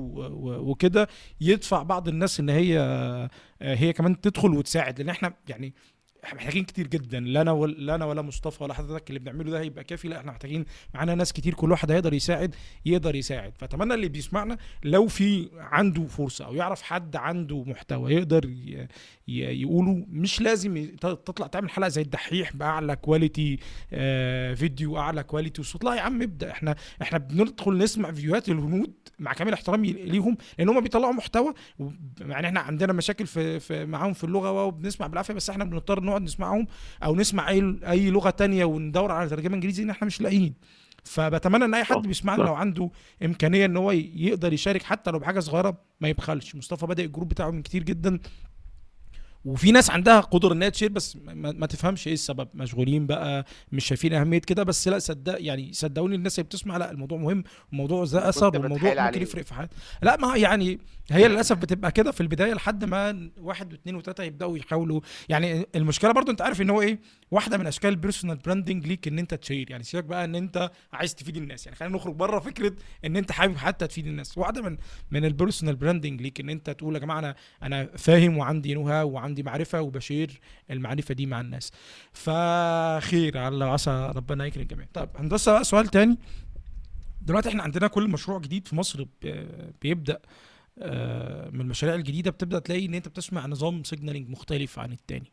[0.43, 1.07] وكده
[1.41, 3.29] يدفع بعض الناس إن هي آه،
[3.61, 4.99] هي كمان تدخل وتساعد.
[4.99, 5.73] لأن إحنا يعني
[6.33, 7.19] محتاجين كتير جدا.
[7.19, 10.07] لا أنا ولا لا أنا ولا مصطفى ولا حضرتك اللي بنعمله ده هيبقى كافي.
[10.07, 11.53] لا إحنا محتاجين معانا ناس كتير.
[11.53, 12.55] كل واحد هيقدر يساعد
[12.85, 13.53] يقدر يساعد.
[13.57, 18.49] فأتمنى اللي بيسمعنا لو في عنده فرصة أو يعرف حد عنده محتوى يقدر
[19.27, 23.59] يقوله مش لازم تطلع تعمل حلقة زي الدحيح بأعلى quality
[23.93, 25.83] آه فيديو أعلى quality وصوت.
[25.83, 26.51] لا يا عم ابدأ.
[26.51, 31.53] إحنا إحنا بندخل نسمع فيديوهات الهنود مع كامل احترامي ليهم لأن هم بيطلعوا محتوى.
[32.19, 36.67] يعني إحنا عندنا مشاكل في معاهم في اللغة وبنسمع بالعافية بس إحنا بنضطر نقعد نسمعهم
[37.03, 40.53] أو نسمع أي أي لغة تانية وندور على ترجمة إنجليزي إن إحنا مش لاقيين.
[41.03, 42.43] فبتمنى إن أي حد صح، بيسمعنا.
[42.43, 42.89] لو عنده
[43.25, 46.55] إمكانية إن هو يقدر يشارك حتى لو بحاجة صغيرة ما يبخلش.
[46.55, 48.19] مصطفى بادئ ال group بتاعه من كتير جدا.
[49.45, 52.47] وفي ناس عندها قدرة إنها ت share بس ما, ما تفهمش إيه السبب.
[52.53, 56.91] مشغولين بقى مش شايفين أهمية كده بس لا صدق يعني صدقوني الناس اللي بتسمع لا
[56.91, 59.21] الموضوع مهم والموضوع ذا اثر والموضوع ممكن.
[59.21, 59.73] يفرق في حياتك.
[60.01, 60.79] لا ما يعني
[61.11, 65.01] هي للأسف بتبقى كده في البداية لحد ما واحد واثنين وثلاثة يبدأوا يحاولوا.
[65.29, 66.99] يعني المشكلة برضو أنت عارف إن هو إيه
[67.31, 69.71] واحدة من أشكال ال personal branding ليك إن أنت ت share.
[69.71, 71.65] يعني سيبك بقى إن أنت عايز تفيد الناس.
[71.65, 72.73] يعني خلينا نخرج بره فكرة
[73.05, 74.37] إن أنت حابب حتى تفيد الناس.
[74.37, 74.77] واحدة من
[75.11, 79.03] من ال personal branding ليك إن أنت تقول يا جماعة أنا أنا فاهم وعندي know-how
[79.03, 80.39] وعندي معرفة وب share
[80.71, 81.71] المعرفة دي مع الناس.
[82.13, 84.87] فخير عسى ربنا يكرم الجميع.
[84.93, 86.17] طيب هندسة بقى سؤال تاني.
[87.21, 89.05] دلوقتي إحنا عندنا كل مشروع جديد في مصر
[89.81, 90.19] بيبدأ
[90.81, 95.31] آه، من المشاريع الجديدة بتبدأ تلاقي إن أنت بتسمع نظام signaling مختلف عن التاني.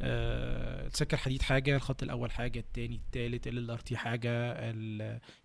[0.00, 4.52] السكه الحديد حاجة الخط الأول حاجة التاني التالت ال LRT حاجة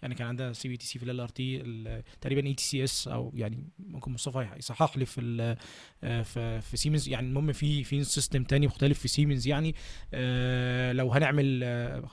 [0.01, 1.63] يعني كان عندنا CBTC في ال LRT
[2.21, 5.21] تقريبا ETCS أو يعني ممكن مصطفى يصحح لي في
[6.03, 9.75] آه، في في سيمنز يعني المهم في في system تاني مختلف في سيمنز يعني.
[10.13, 12.03] آه، لو هنعمل آه،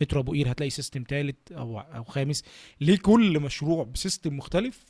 [0.00, 2.44] مترو أبو قير هتلاقي system تالت أو أو خامس
[2.80, 4.84] ليه كل مشروع ب system مختلف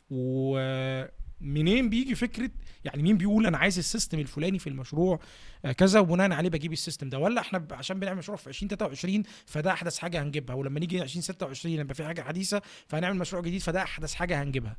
[1.41, 2.49] ومنين بيجي فكرة
[2.85, 5.19] يعني مين بيقول أنا عايز ال system الفلاني في المشروع
[5.65, 9.23] آه، كذا وبناء عليه بجيب ال system ده؟ ولا إحنا عشان بنعمل مشروع في 2023
[9.45, 10.55] فده أحدث حاجة هنجيبها.
[10.55, 14.77] ولما نيجي 2026 يبقى في حاجة حديثة فهنعمل مشروع جديد فده أحدث حاجة هنجيبها.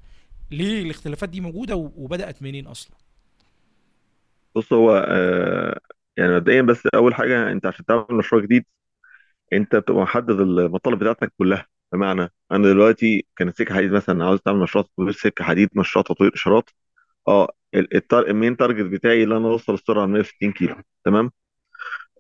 [0.50, 2.96] ليه الاختلافات دي موجودة وبدأت منين أصلا؟
[4.56, 5.80] بص هو آه
[6.16, 8.64] يعني مبدئيا بس أول حاجة أنت عشان تعمل مشروع جديد
[9.52, 11.66] أنت بتبقى محدد المطالب بتاعتك كلها.
[11.92, 16.34] بمعنى أنا دلوقتي كان سكه حديد مثلا عاوز تعمل مشروع تطوير سكة حديد مشروع تطوير
[16.34, 16.70] إشارات
[17.28, 17.48] آه.
[18.14, 21.30] ال main target بتاعي ان أنا أوصل السرعة 160 كيلو تمام؟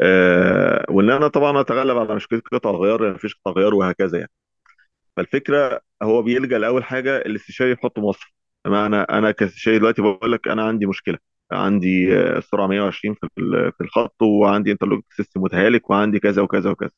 [0.02, 4.30] آه وان أنا طبعا أتغلب على مشكله قطع الغيار يعني مفيش قطع غيار وهكذا يعني.
[5.16, 8.34] فالفكرة هو بيلجأ لأول حاجة الاستشاري يحط مصر.
[8.64, 11.18] بمعنى أنا كاستشاري دلوقتي بقول لك أنا عندي مشكلة
[11.52, 16.70] عندي آه، السرعة 120 في ال- في الخط وعندي interlock system متهالك وعندي كذا وكذا
[16.70, 16.90] وكذا.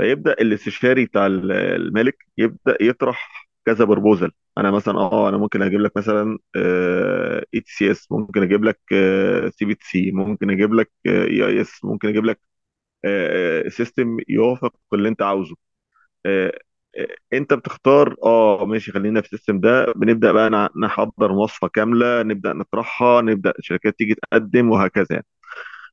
[0.00, 5.80] فيبدأ الاستشاري بتاع ال- المالك يبدأ يطرح كذا proposal أنا مثلا آه أنا ممكن أجيب
[5.80, 6.38] لك مثلا
[7.54, 8.80] ETCS ممكن أجيب لك
[9.58, 12.40] CBTC ممكن أجيب لك EIS ممكن أجيب لك
[13.68, 15.56] system يوافق اللي أنت عاوزه.
[16.26, 16.52] آه،
[16.98, 19.92] آه، أنت بتختار آه ماشي خلينا في ال system ده.
[19.96, 25.26] بنبدأ بقى نحضر مواصفه كاملة نبدأ نطرحها نبدأ الشركات تيجي تقدم وهكذا يعني.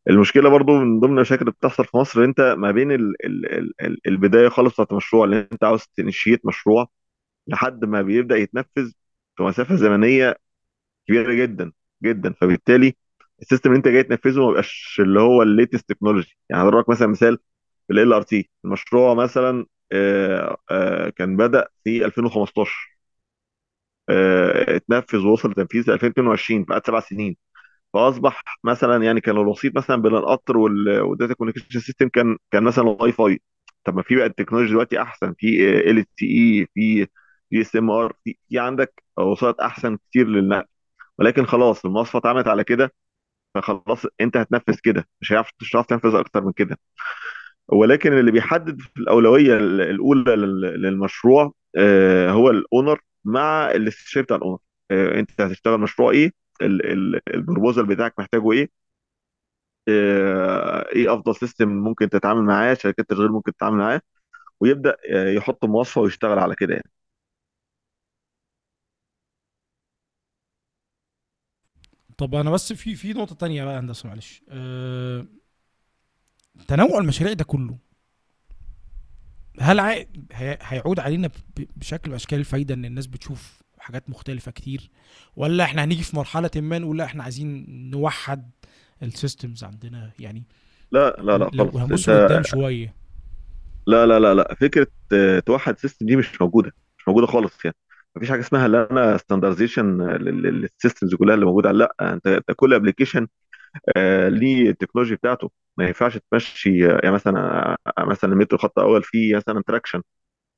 [0.09, 3.73] المشكلة برضو من ضمن المشاكل اللي بتحصل في مصر أنت ما بين ال ال ال
[3.81, 6.87] ال البداية خالص بتاعت المشروع اللي أنت عاوز ت initiate مشروع
[7.47, 8.91] لحد ما بيبدأ يتنفذ
[9.37, 10.35] في مسافة زمنية
[11.07, 11.71] كبيرة جدا
[12.03, 12.33] جدا.
[12.41, 12.95] فبالتالي
[13.41, 16.89] ال system اللي أنت جاي تنفذه ما بيبقاش اللي هو ال latest technology يعني هضربك
[16.89, 17.39] مثلا مثال
[17.91, 22.97] ال LRT المشروع مثلا آه، آه، كان بدأ في 2015
[24.09, 27.37] آه، اتنفذ ووصل لتنفيذ 2022 بعد سبع سنين.
[27.93, 32.63] فأصبح مثلا يعني كان الوسيط مثلا بين القطر وال- وال data communication system كان كان
[32.63, 33.41] مثلا واي فاي.
[33.83, 37.07] طب ما في بقى التكنولوجيا دلوقتي أحسن في LTE في
[37.49, 40.65] في GSM-R في عندك وسائط أحسن كتير للنقل.
[41.19, 42.93] ولكن خلاص المواصفات اتعملت على كده
[43.55, 45.07] فخلاص أنت هتنفذ كده.
[45.21, 46.79] مش هيعرف مش هتعرف تنفذ أكتر من كده.
[47.67, 54.23] ولكن اللي بيحدد في الأولوية ال- الأولى لل- للمشروع آه، هو ال owner مع الاستشاري
[54.23, 54.57] بتاع ال owner.
[54.91, 56.31] آه، أنت هتشتغل مشروع إيه؟
[56.61, 58.69] ال proposal بتاعك محتاجه إيه؟
[59.89, 64.01] آه، إيه أفضل system ممكن تتعامل معاه شركات تشغيل ممكن تتعامل معاه
[64.61, 66.91] ويبدأ آه، يحط مواصفة ويشتغل على كده يعني.
[72.17, 74.43] طب أنا بس في في نقطة تانية بقى هندسة معلش.
[74.49, 75.25] أه
[76.67, 77.77] تنوع المشاريع ده كله
[79.59, 81.31] هل عائد هي- هيعود علينا ب-
[81.75, 84.89] بشكل من أشكال الفايدة إن الناس بتشوف حاجات مختلفة كتير
[85.35, 88.51] ولا إحنا هنيجي في مرحلة ما نقول لا إحنا عايزين نوحد
[89.03, 90.43] ال systems عندنا يعني؟
[90.91, 91.75] لا لا لا خالص.
[91.75, 92.93] هنبص قدام شوية.
[93.87, 97.77] لا لا لا لا فكرة آه، توحد system دي مش موجودة مش موجودة خالص يعني.
[98.15, 101.71] مفيش حاجة اسمها لا أنا standardization لل systems كلها اللي موجودة.
[101.71, 103.27] لا أنت كل application
[104.27, 105.51] ليه ال technology بتاعته.
[105.77, 107.39] ما ينفعش تمشي آه، يعني مثلا
[107.97, 110.01] آه، مثلا المترو خط أول فيه مثلا traction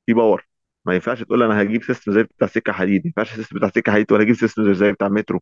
[0.06, 0.46] فيه power
[0.84, 3.92] ما ينفعش تقول أنا هجيب system زي بتاع سكة حديد ما ينفعش system بتاع سكة
[3.92, 5.40] حديد ولا هجيب system زي بتاع مترو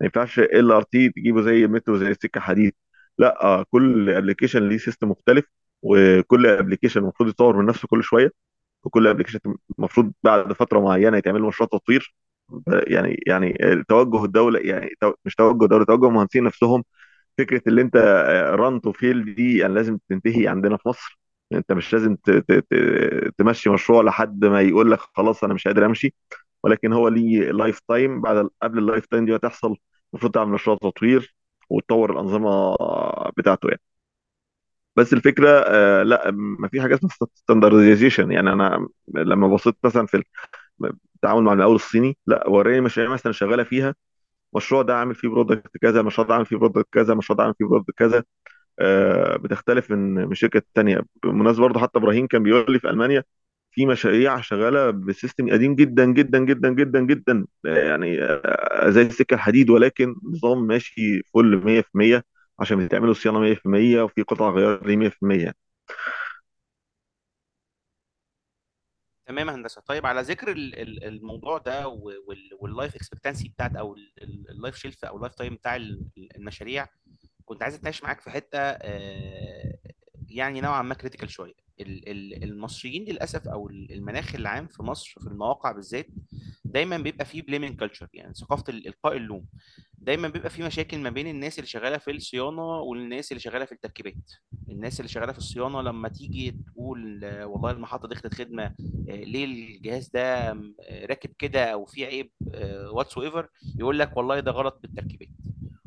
[0.00, 2.74] ما ينفعش LRT تجيبه زي المترو زي السكه حديد.
[3.18, 5.44] لا آه، كل application ليه system مختلف
[5.82, 8.32] وكل application المفروض يطور من نفسه كل شوية
[8.84, 9.40] وكل application
[9.78, 12.14] المفروض بعد فترة معينة يتعمل مشروع تطوير.
[12.88, 13.58] يعني يعني
[13.88, 14.90] توجه الدولة يعني
[15.24, 16.84] مش توجه الدولة توجه المهندسين نفسهم.
[17.38, 17.96] فكرة اللي أنت
[18.54, 21.18] run to fail دي يعني لازم تنتهي عندنا في مصر.
[21.52, 22.16] انت مش لازم
[23.38, 26.14] تمشي مشروع لحد ما يقول لك خلاص أنا مش قادر امشي.
[26.64, 29.76] ولكن هو ليه life time بعد قبل ال life time دي ما تحصل
[30.14, 31.36] المفروض تعمل مشروع تطوير
[31.70, 32.76] وتطور الأنظمة
[33.38, 33.80] بتاعته يعني.
[34.96, 40.22] بس الفكرة آه لا ما في حاجة اسمها standardization يعني أنا لما بصيت مثلا في
[41.16, 43.94] التعامل مع المقاول الصيني لا وراني مشاريع مثلا شغالة فيها
[44.54, 47.54] المشروع ده عامل فيه product كذا المشروع ده عامل فيه product كذا المشروع ده عامل
[47.58, 48.24] فيه product كذا.
[49.36, 49.98] بتختلف من
[50.28, 51.02] من شركة تانية.
[51.22, 53.24] بالمناسبه برضه حتى إبراهيم كان بيقول لي في ألمانيا
[53.70, 57.46] في مشاريع شغالة ب system قديم جدا جدا جدا جدا جدا.
[57.66, 62.22] آه، يعني آه، زي السكة الحديد ولكن نظام ماشي فل 100%
[62.60, 65.54] عشان بتعملوا صيانة 100% وفي قطع غيار ليه 100%
[69.26, 69.80] تمام هندسة.
[69.80, 71.88] طيب على ذكر ال- ال- الموضوع ده
[72.60, 73.96] وال life expectancy بتاعت أو
[74.50, 76.86] ال life shelf أو ال life time بتاع ال- المشاريع
[77.46, 79.74] كنت عايز أتناقش معاك في حتة آه،
[80.28, 81.66] يعني نوعا ما critical شوية.
[81.80, 86.06] ال- ال- المصريين للأسف أو ال- المناخ العام في مصر في المواقع بالذات
[86.64, 89.46] دايما بيبقى فيه blaming culture يعني ثقافة ال- إلقاء اللوم.
[89.98, 93.72] دايما بيبقى في مشاكل ما بين الناس اللي شغالة في الصيانة والناس اللي شغالة في
[93.72, 94.14] التركيبات.
[94.68, 98.74] الناس اللي شغالة في الصيانة لما تيجي تقول آه، والله المحطة دخلت خدمة آه،
[99.08, 100.52] ليه الجهاز ده
[100.90, 102.30] راكب كده أو فيه عيب
[102.90, 103.48] whatsoever
[103.78, 105.25] يقول لك والله ده غلط بالتركيبات.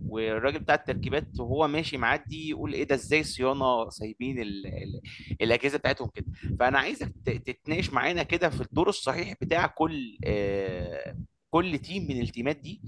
[0.10, 5.02] والراجل بتاع التركيبات وهو ماشي معدي يقول إيه ده إزاي صيانه سايبين ال ال
[5.42, 6.26] الأجهزة بتاعتهم كده؟
[6.60, 11.16] فأنا عايزك تتناقش معانا كده في الدور الصحيح بتاع كل آه
[11.52, 12.82] كل team من التيمات دي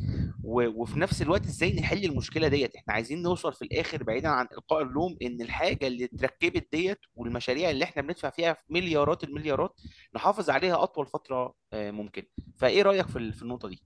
[0.44, 4.82] وفي نفس الوقت إزاي نحل المشكلة ديت؟ إحنا عايزين نوصل في الآخر بعيدا عن إلقاء
[4.82, 9.82] اللوم إن الحاجة اللي اتركبت ديت والمشاريع اللي إحنا بندفع فيها في مليارات المليارات
[10.16, 12.24] نحافظ عليها أطول فترة آه، ممكن.
[12.58, 13.84] فإيه رأيك في النقطة دي؟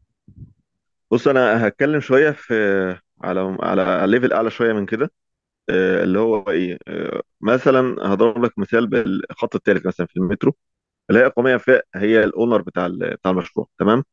[1.12, 2.54] بص أنا هتكلم شوية في
[3.26, 5.12] على على level أعلى شوية من كده
[5.70, 10.56] آه، اللي هو إيه آه، مثلا هضرب لك مثال بالخط الثالث مثلا في المترو
[11.12, 14.04] الهيئه القوميه فهي ال owner بتاع بتاع المشروع تمام؟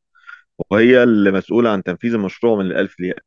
[0.71, 3.17] وهي اللي مسؤولة عن تنفيذ المشروع من الالف للياء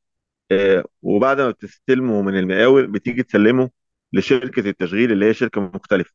[0.52, 3.70] آه، وبعد ما بتستلمه من المقاول بتيجي تسلمه
[4.12, 6.12] لشركة التشغيل اللي هي شركة مختلفة.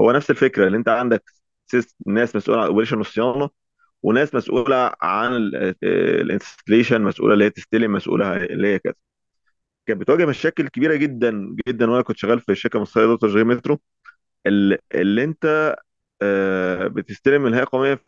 [0.00, 1.24] هو نفس الفكرة اللي أنت عندك
[2.06, 3.50] ناس مسؤولة عن ال operation والصيانه
[4.04, 5.34] وناس مسؤولة عن
[5.84, 8.94] ال installation مسؤولة اللي هي تستلم مسؤولة اللي هي كذا.
[9.86, 13.80] كانت بتواجه مشاكل كبيرة جدا جدا وأنا كنت شغال في الشركة المصرية لإدارة تشغيل مترو.
[14.46, 15.76] ال- اللي أنت
[16.22, 18.00] آه، بتستلم من الهيئة القومية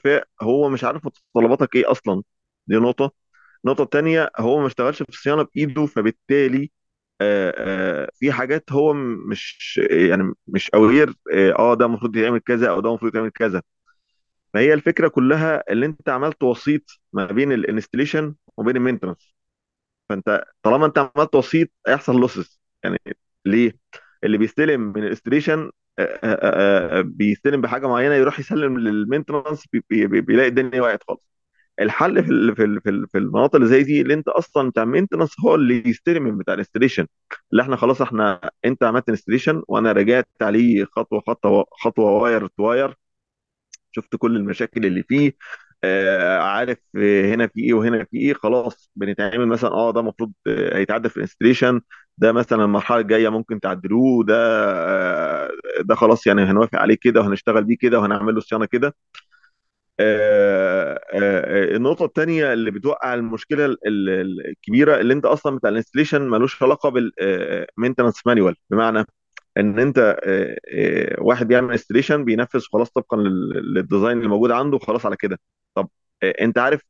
[0.42, 2.22] هو مش عارف متطلباتك إيه أصلا.
[2.66, 3.12] دي نقطة.
[3.64, 6.70] النقطه الثانية هو ما اشتغلش في الصيانه بإيده فبالتالي
[7.20, 7.54] آه،
[8.06, 12.80] آه، في حاجات هو مش يعني مش aware آه آه، ده المفروض يتعمل كذا أو
[12.80, 13.62] ده المفروض يتعمل كذا.
[14.56, 16.82] فهي الفكرة كلها اللي انت عملت وسيط
[17.12, 19.34] ما بين ال installation وبين ال maintenance
[20.10, 22.98] فانت طالما انت عملت وسيط هيحصل losses يعني
[23.46, 23.78] ليه؟
[24.24, 25.70] اللي بيستلم من ال installation
[27.04, 31.30] بيستلم بحاجة معينة يروح يسلم لل maintenance بي بي بي بيلاقي الدنيا وقعت خالص.
[31.80, 35.40] الحل في في في ال- في المناطق اللي زي دي اللي انت أصلا بتاع maintenance
[35.40, 37.06] هو اللي يستلم من بتاع ال installation
[37.52, 42.62] اللي إحنا خلاص إحنا انت عملت installation وأنا رجعت عليه خطوة خطوة خطوة wire to
[42.64, 42.96] wire
[43.96, 45.32] شفت كل المشاكل اللي فيه
[45.84, 50.32] آه عارف آه، هنا في إيه وهنا في إيه خلاص بنتعامل مثلا آه ده المفروض
[50.46, 51.80] آه، هيتعدل في ال installation
[52.18, 55.50] ده مثلا المرحلة الجاية ممكن تعدلوه ده آه
[55.84, 58.94] ده خلاص يعني هنوافق عليه كده وهنشتغل بيه كده وهنعمل له صيانة كده.
[60.00, 65.74] آه آه النقطة الثانية اللي بتوقع المشكلة ال- ال- الكبيرة اللي أنت أصلا بتاع ال
[65.74, 69.04] installation ملوش علاقة بال maintenance manual بمعنى
[69.58, 74.50] إن أنت آه، آه، واحد بيعمل installation بينفذ خلاص طبقا لل- لل design اللي موجود
[74.50, 75.40] عنده خلاص على كده.
[75.74, 75.88] طب
[76.22, 76.82] آه، أنت عارف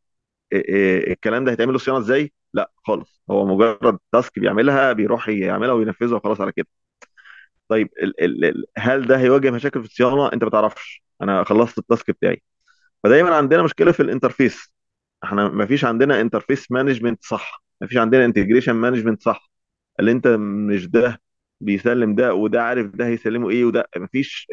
[0.53, 3.23] الكلام ده هيتعمل له صيانة إزاي؟ لا خالص.
[3.31, 6.67] هو مجرد task بيعملها بيروح يعملها وينفذها وخلاص على كده.
[7.69, 11.03] طيب ال ال ال هل ده هيواجه مشاكل في الصيانة؟ أنت ما تعرفش.
[11.23, 12.43] أنا خلصت ال task بتاعي.
[13.05, 14.75] فدايما عندنا مشكلة في ال interface.
[15.25, 17.65] إحنا ما فيش عندنا interface management صح.
[17.81, 19.51] ما فيش عندنا integration management صح.
[20.01, 21.21] اللي أنت مش ده
[21.61, 24.47] بيسلم ده وده عارف ده هيسلمه إيه وده ما فيش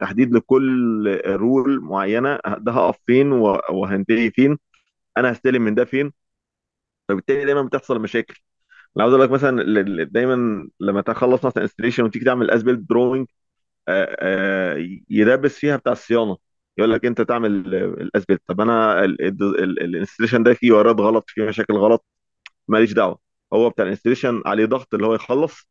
[0.00, 3.32] تحديد لكل role معينة ده هقف فين
[3.70, 4.58] وهنتهي فين
[5.18, 6.12] أنا هستلم من ده فين؟
[7.08, 8.34] فبالتالي دايما بتحصل مشاكل.
[8.96, 9.64] أنا عاوز أقول لك مثلا
[10.04, 13.26] دايما لما تخلص مثلا installation وتيجي تعمل as-built drawing
[15.10, 16.36] يدبس فيها بتاع الصيانة.
[16.78, 21.24] يقول لك أنت تعمل ال as-built طب أنا ال installation ده فيه wire ات غلط
[21.30, 22.06] فيه مشاكل غلط
[22.68, 23.18] ماليش دعوة.
[23.54, 25.68] هو بتاع ال installation عليه ضغط اللي هو يخلص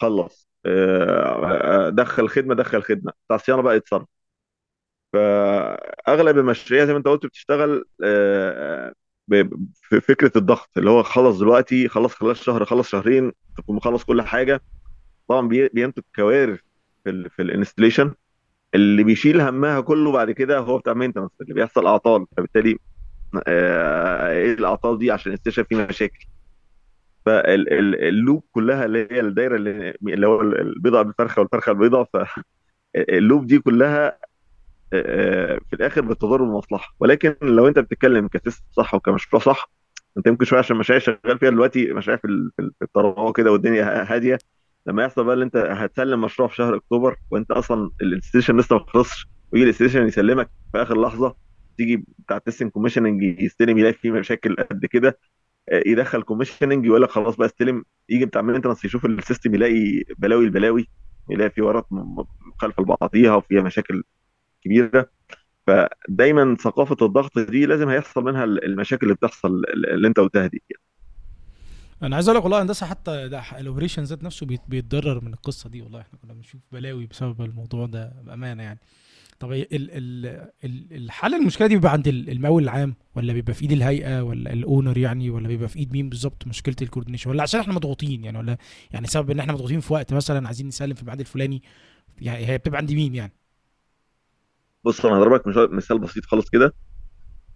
[0.00, 0.48] خلص.
[0.66, 3.12] آه، آه، دخل خدمة دخل خدمة.
[3.26, 4.06] بتاع الصيانه بقى يتصرف.
[5.12, 8.92] فأغلب المشاريع زي ما أنت قلت بتشتغل آه،
[9.28, 10.70] ب- في فكره الضغط.
[10.78, 14.62] اللي هو خلص دلوقتي خلص خلال شهر خلص شهرين تكون مخلص كل حاجة.
[15.28, 16.60] طبعا بي- بينتج كوارث
[17.04, 18.14] في ال في ال installation.
[18.74, 22.26] اللي بيشيل همها كله بعد كده هو بتاع maintenance اللي بيحصل أعطال.
[22.36, 22.78] فبالتالي
[23.48, 26.26] إيه الأعطال دي؟ عشان ال installation فيه مشاكل.
[27.28, 32.08] فال loop كلها اللي هي الدايرة اللي هو البيضه بالفرخة والفرخة بالبيضة
[32.94, 34.18] فال loop دي كلها
[34.90, 36.94] في الآخر بتضر المصلحة.
[37.00, 39.70] ولكن لو أنت بتتكلم ك system صح وكمشروع صح
[40.18, 43.32] أنت يمكن شوية عشان مشاريع شغال فيها دلوقتي مشاريع في ال- في ال- في الطراوة
[43.32, 44.38] كده والدنيا هادية
[44.86, 48.76] لما يحصل بقى اللي أنت هتسلم مشروع في شهر أكتوبر وأنت أصلا ال installation لسه
[48.76, 51.36] ما خلصش ويجي ال installation يسلمك في آخر لحظة
[51.78, 55.18] تيجي بتاع ال testing commissioning يستلم يلاقي فيه مشاكل قد كده
[55.72, 60.44] يدخل commissioning يقول لك خلاص بقى استلم يجي بتاع maintenance يشوف ال system يلاقي بلاوي
[60.44, 60.88] البلاوي
[61.30, 62.24] يلاقي فيه wire ات م-
[62.56, 64.02] مخالفه لبعضيها وفيها مشاكل
[64.62, 65.10] كبيرة.
[65.66, 69.62] فدايما ثقافة الضغط دي لازم هيحصل منها المشاكل اللي بتحصل
[69.94, 70.62] اللي انت قلتها دي.
[72.02, 73.10] أنا عايز أقول لك والله هندسة حتى
[73.58, 76.00] ال operation ذات نفسه بيت- بيتضرر من القصة دي والله.
[76.00, 78.78] إحنا كنا بنشوف بلاوي بسبب الموضوع ده بأمانة يعني.
[79.38, 80.26] طب ال ال
[80.64, 84.52] ال الحل المشكلة دي بيبقى عند ال- المقاول العام ولا بيبقى في إيد الهيئة ولا
[84.52, 87.74] ال owner يعني ولا بيبقى في إيد مين بالظبط مشكلة ال coordination ولا عشان إحنا
[87.74, 88.58] مضغوطين يعني ولا
[88.90, 91.62] يعني سبب إن إحنا مضغوطين في وقت مثلا عايزين نسلم في الميعاد الفلاني
[92.20, 93.32] يعني هي بتبقى عند مين يعني؟
[94.84, 96.74] بص أنا هضربك مثال بسيط خالص كده.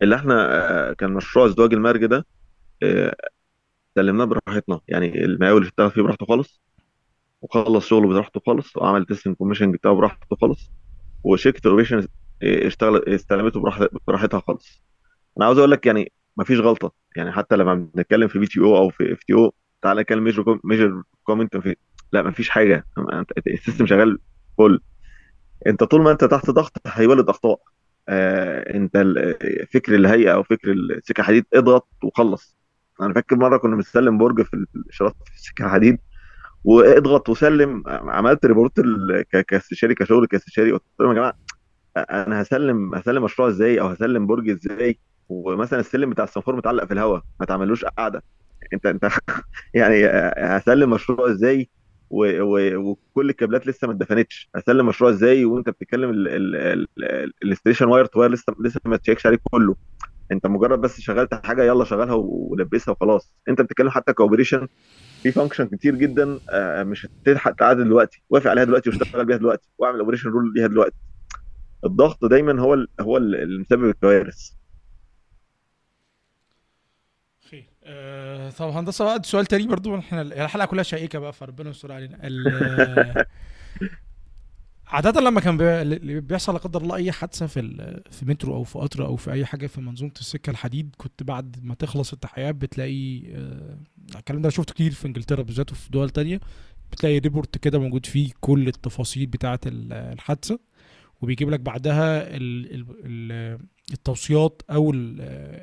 [0.02, 2.26] اللي إحنا كان مشروع ازدواج المرج ده
[3.94, 4.80] سلمناه براحتنا.
[4.88, 6.60] يعني المقاول اشتغل فيه براحته خالص
[7.42, 10.70] وخلص شغله براحته خالص وعمل testing commissioning بتاعه براحته خالص.
[11.24, 12.06] وشركة ال operation
[12.42, 14.82] اشتغل استلمته براحت- براحتها خالص.
[15.38, 16.92] أنا عاوز أقول لك يعني مفيش غلطة.
[17.16, 21.76] يعني حتى لما بنتكلم في PTO أو في FTO تعالى نتكلم major major comment في
[22.12, 22.86] لا مفيش حاجة.
[23.46, 24.18] ال system شغال
[24.58, 24.80] فل
[25.66, 27.60] أنت طول ما أنت تحت ضغط هيولد أخطاء.
[28.08, 28.96] آه أنت
[29.74, 32.56] فكر الهيئة أو فكر السكة الحديد اضغط وخلص.
[33.00, 35.98] أنا فاكر مرة كنا بنسلم برج في الاشارات في السكة الحديد.
[36.64, 38.72] واضغط وسلم عملت report
[39.48, 41.34] كاستشاري كشغل كاستشاري قلت لهم يا جماعة
[41.98, 46.94] أنا هسلم هسلم مشروع إزاي أو هسلم برج إزاي ومثلا السلم بتاع السيمافور متعلق في
[46.94, 48.24] الهواء ما تعملوش قاعدة
[48.74, 49.10] انت انت
[49.74, 50.06] يعني
[50.38, 51.70] هسلم مشروع إزاي
[52.10, 56.10] و- و- وكل الكابلات لسه ما اتدفنتش هسلم مشروع إزاي وانت بتتكلم
[57.44, 59.76] ال station wire to wire لسه لسه ما تشيكش عليه كله
[60.32, 63.36] انت مجرد بس شغلت حاجة يلا شغلها ولبسها وخلاص.
[63.48, 64.68] انت بتتكلم حتى ك operation
[65.22, 68.22] في function كتير جدا آه، مش هتلحق تعدل دلوقتي.
[68.30, 70.96] وافق عليها دلوقتي واشتغل بيها دلوقتي واعمل operation rule ليها دلوقتي.
[71.84, 74.50] الضغط دايما هو ال- هو ال- اللي مسبب الكوارث.
[77.50, 77.68] خير.
[77.84, 82.18] آه طب هندسة بقى سؤال تاني برضو إحنا الحلقة كلها شائكة بقى فربنا يستر علينا.
[84.92, 85.56] عادة لما كان
[86.20, 87.60] بيحصل لا قدر الله أي حادثة في
[88.10, 91.56] في مترو أو في قطر أو في أي حاجة في منظومة السكة الحديد كنت بعد
[91.62, 93.78] ما تخلص التحقيقات بتلاقي آه،
[94.16, 96.40] الكلام ده شفته كتير في إنجلترا بالذات وفي دول تانية
[96.92, 100.58] بتلاقي report كده موجود فيه كل التفاصيل بتاعة ال- الحادثة
[101.22, 103.58] وبيجيب لك بعدها ال ال ال
[103.92, 105.16] التوصيات أو ال-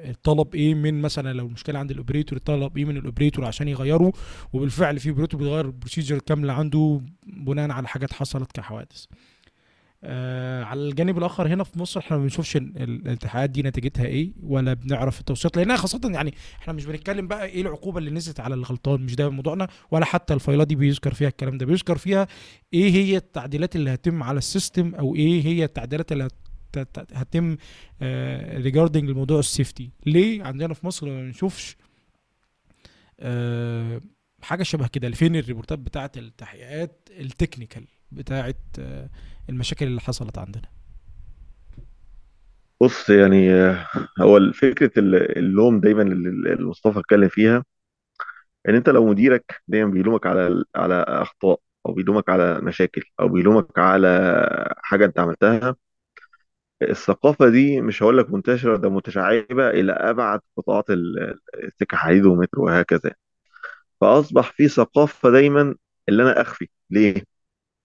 [0.10, 3.68] الطلب إيه من مثلا لو المشكلة عند ال operator الطلب إيه من ال operator عشان
[3.68, 4.12] يغيره
[4.54, 9.06] وبالفعل في operator بيغير ال procedure كاملة عنده بناء على حاجات حصلت كحوادث.
[10.04, 14.06] آه على الجانب الآخر هنا في مصر إحنا ما بنشوفش ال- ال- الحادثات دي نتيجتها
[14.06, 18.40] إيه ولا بنعرف التوصيات لأنها خاصة يعني إحنا مش بنتكلم بقى إيه العقوبة اللي نزلت
[18.40, 21.66] على الغلطان مش ده موضوعنا ولا حتى ال file ات دي بيذكر فيها الكلام ده.
[21.66, 22.28] بيذكر فيها
[22.74, 26.28] إيه هي التعديلات اللي هتتم على ال system أو إيه هي التعديلات اللي
[27.14, 27.58] هتتم
[28.64, 31.78] regarding الموضوع ال safety ليه عندنا في مصر ما بنشوفش
[33.20, 34.02] آه،
[34.42, 39.10] حاجة شبه كده؟ فين ال report ات بتاعة التحقيقات ال technical بتاعة آه،
[39.50, 40.70] المشاكل اللي حصلت عندنا؟
[42.82, 43.88] بص يعني آه،
[44.22, 47.64] هو فكرة ال- اللوم دايما اللي مصطفى اتكلم فيها
[48.70, 53.80] إن أنت لو مديرك دايما بيلومك على على أخطاء أو بيلومك على مشاكل أو بيلومك
[53.80, 54.08] على
[54.84, 55.76] حاجة أنت عملتها
[56.82, 62.66] الثقافة دي مش هقول لك منتشرة ده متشعبة إلى أبعد قطاعات ال- السكة حديد ومترو
[62.66, 63.12] وهكذا.
[64.02, 65.76] فأصبح في ثقافة دايما
[66.10, 66.70] اللي أنا أخفي.
[66.90, 67.14] ليه؟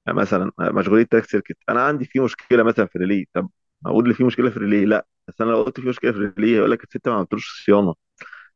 [0.07, 3.51] يعني مثلا مشغوليه track circuit أنا عندي في مشكلة مثلا في ال relay طب
[3.87, 6.19] أقول لي في مشكلة في ال relay لأ بس أنا لو قلت في مشكلة في
[6.19, 7.95] ال relay يقول لك أصل انت ما عملتلوش صيانة.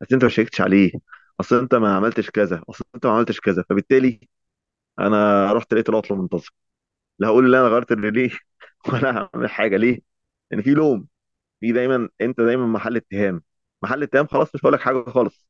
[0.03, 0.91] اصل أنت ما شيكتش عليه.
[1.41, 2.63] أصل أنت ما عملتش كذا.
[2.69, 3.65] أصل أنت ما عملتش كذا.
[3.69, 4.21] فبالتالي
[4.99, 6.49] أنا رحت لقيت العطله منتظم.
[7.19, 8.31] لا هقول لا أنا غيرت ال relay
[8.93, 9.77] ولا هعمل حاجة.
[9.77, 9.99] ليه؟
[10.51, 11.07] لأن في لوم
[11.61, 13.43] في دايما أنت دايما محل اتهام.
[13.83, 15.47] محل اتهام خلاص مش هقول لك حاجة خالص.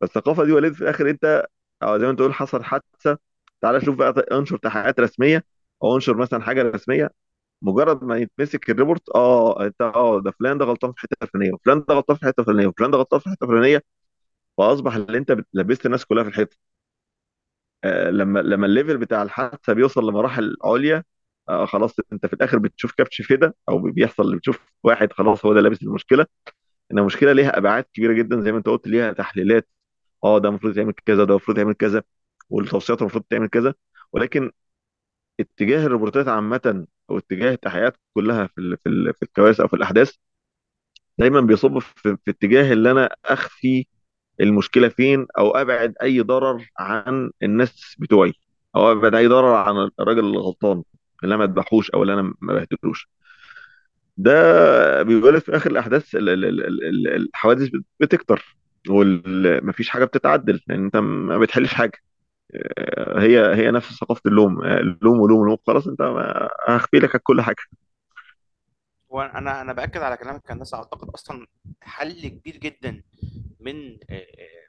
[0.00, 1.46] فالثقافه دي وليد في الآخر أنت
[1.82, 3.18] أو زي ما أنت تقول حصل حادثة.
[3.60, 5.44] تعالى شوف بقى انشر تحقيقات رسمية.
[5.82, 7.10] أو انشر مثلا حاجة رسمية.
[7.62, 11.52] مجرد ما يتمسك ال report آه أنت آه ده فلان ده غلطان في الحته الفلانيه
[11.54, 13.82] وفلان ده غلطان في الحته الفلانيه وفلان ده غلطان في الحته الفلانيه
[14.58, 16.56] فأصبح اللي أنت لبست الناس كلها في الحيطة.
[17.84, 21.04] آه لما لما ال level بتاع الحادثة بيوصل لمراحل عليا
[21.48, 25.60] آه خلاص انت في الآخر بتشوف كبش فدا أو بيحصل بتشوف واحد خلاص هو ده
[25.60, 26.26] لابس المشكلة.
[26.92, 29.68] ان المشكلة ليها ابعاد كبيرة جدا زي ما انت قلت ليها تحليلات.
[30.24, 32.02] آه ده المفروض يعمل كذا ده المفروض يعمل كذا
[32.50, 33.74] والتوصيات المفروض تعمل كذا.
[34.12, 34.52] ولكن
[35.40, 39.76] اتجاه الروبوتات عامة أو اتجاه التحقيقات كلها في ال- في ال- في الكوارث أو في
[39.76, 40.14] الأحداث
[41.18, 43.86] دايما بيصب في, في اتجاه اللي أنا أخفي
[44.40, 48.32] المشكلة فين أو أبعد أي ضرر عن الناس بتوعي
[48.76, 50.84] أو أبعد أي ضرر عن الراجل الغلطان.
[51.24, 53.08] اللي أنا ما أذبحوش أو اللي أنا ما بهدلوش
[54.16, 58.56] ده بيقول في آخر الأحداث ال- ال- ال- ال- الحوادث بت- بتكتر
[58.90, 61.98] ومفيش حاجة بتتعدل لأن أنت ما بتحلش حاجة.
[62.78, 64.64] آه، هي هي نفس ثقافة اللوم.
[64.64, 66.02] آه، اللوم ولوم ولوم خلاص أنت
[66.68, 67.56] هخفي لك كل حاجة.
[69.08, 70.78] وأنا أنا بأكد على كلامك هندسة.
[70.78, 71.46] أعتقد أصلا
[71.82, 73.02] حل كبير جدا
[73.60, 74.26] من آه،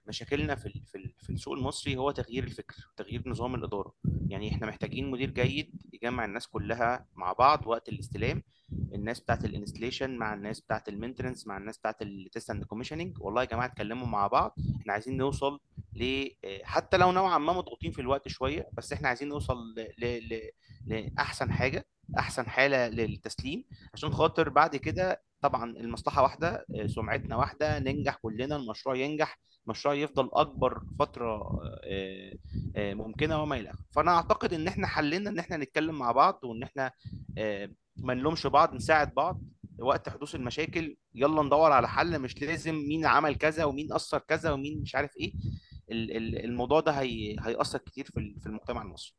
[0.07, 3.93] مشاكلنا في في في السوق المصري هو تغيير الفكر تغيير نظام الإدارة
[4.27, 8.43] يعني إحنا محتاجين مدير جيد يجمع الناس كلها مع بعض وقت الاستلام
[8.93, 12.63] الناس بتاعت ال installation مع الناس بتاعت ال maintenance مع الناس بتاعت ال test and
[12.63, 15.59] commissioning والله يا جماعة اتكلموا مع بعض إحنا عايزين نوصل
[15.93, 16.27] ل
[16.63, 19.57] حتى لو نوعا ما مضغوطين في الوقت شوية بس إحنا عايزين نوصل.
[19.97, 20.51] ل...
[20.85, 21.85] لأحسن حاجة
[22.19, 28.55] أحسن حالة للتسليم عشان خاطر بعد كده طبعا المصلحة واحدة آه، سمعتنا واحدة ننجح كلنا
[28.55, 32.33] المشروع ينجح المشروع يفضل أكبر فترة آه،
[32.75, 33.85] آه، ممكنة وما إلى آخره.
[33.91, 36.91] فأنا أعتقد إن إحنا حلنا إن إحنا نتكلم مع بعض وإن إحنا
[37.97, 39.41] ما نلومش بعض نساعد بعض
[39.79, 44.51] وقت حدوث المشاكل يلا ندور على حل مش لازم مين عمل كذا ومين أثر كذا
[44.51, 45.33] ومين مش عارف إيه.
[45.91, 49.15] ال- ال- الموضوع ده هي هيأثر كتير في في المجتمع المصري.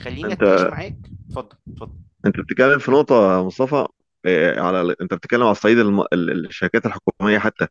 [0.00, 0.96] خليني اتناقش انت معاك.
[1.28, 1.92] اتفضل اتفضل.
[2.26, 3.86] أنت بتتكلم في نقطة يا مصطفى.
[4.58, 6.00] على انت بتتكلم على الصعيد الم...
[6.00, 7.66] ال- الشركات الحكومية حتى.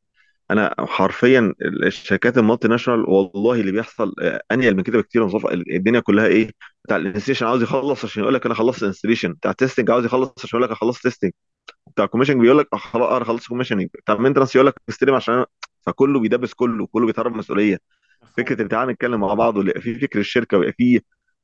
[0.51, 5.53] أنا حرفيا الشركات ال multinational والله اللي بيحصل آه، أنيل من كده بكتير مصطفى.
[5.53, 6.51] الدنيا كلها إيه؟
[6.85, 10.05] بتاع ال installation عاوز يخلص عشان يقول لك أنا خلصت installation بتاع ال testing عاوز
[10.05, 11.31] يخلص عشان يقول لك أنا خلصت testing
[11.87, 15.15] بتاع ال commission بيقول لك خلاص أنا خلصت commissioning بتاع ال maintenance يقول لك استلم
[15.15, 15.45] عشان
[15.85, 17.79] فكله بيدبس كله كله بيتهرب مسؤوليه
[18.37, 21.01] فكرة إن تعالى نتكلم مع بعض ويبقى في فكر الشركة ويبقى في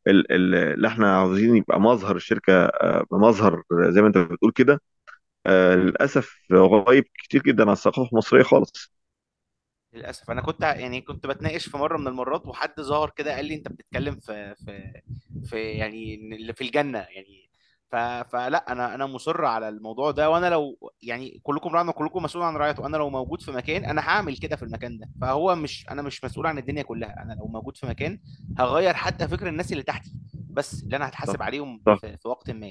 [0.07, 4.81] ال- ال- اللي إحنا عاوزين يبقى مظهر الشركة آه، مظهر زي ما أنت بتقول كده.
[5.47, 8.93] آه، للأسف غايب كتير جدا عن الثقافة المصرية خالص.
[9.93, 10.31] للأسف.
[10.31, 13.67] أنا كنت يعني كنت بتناقش في مرة من المرات وحد ظهر كده قال لي أنت
[13.67, 15.01] بتتكلم في في
[15.45, 17.49] في يعني اللي في الجنة يعني.
[17.91, 17.95] ف...
[17.95, 20.29] فلا أنا أنا مصر على الموضوع ده.
[20.29, 24.01] وأنا لو يعني كلكم راع كلكم مسؤول عن رعيته أنا لو موجود في مكان أنا
[24.01, 25.09] هعمل كده في المكان ده.
[25.21, 27.21] فهو مش أنا مش مسؤول عن الدنيا كلها.
[27.23, 28.19] أنا لو موجود في مكان
[28.59, 30.11] هغير حتى فكر الناس اللي تحتي.
[30.49, 32.67] بس اللي أنا هتحاسب عليهم في, في وقت ما.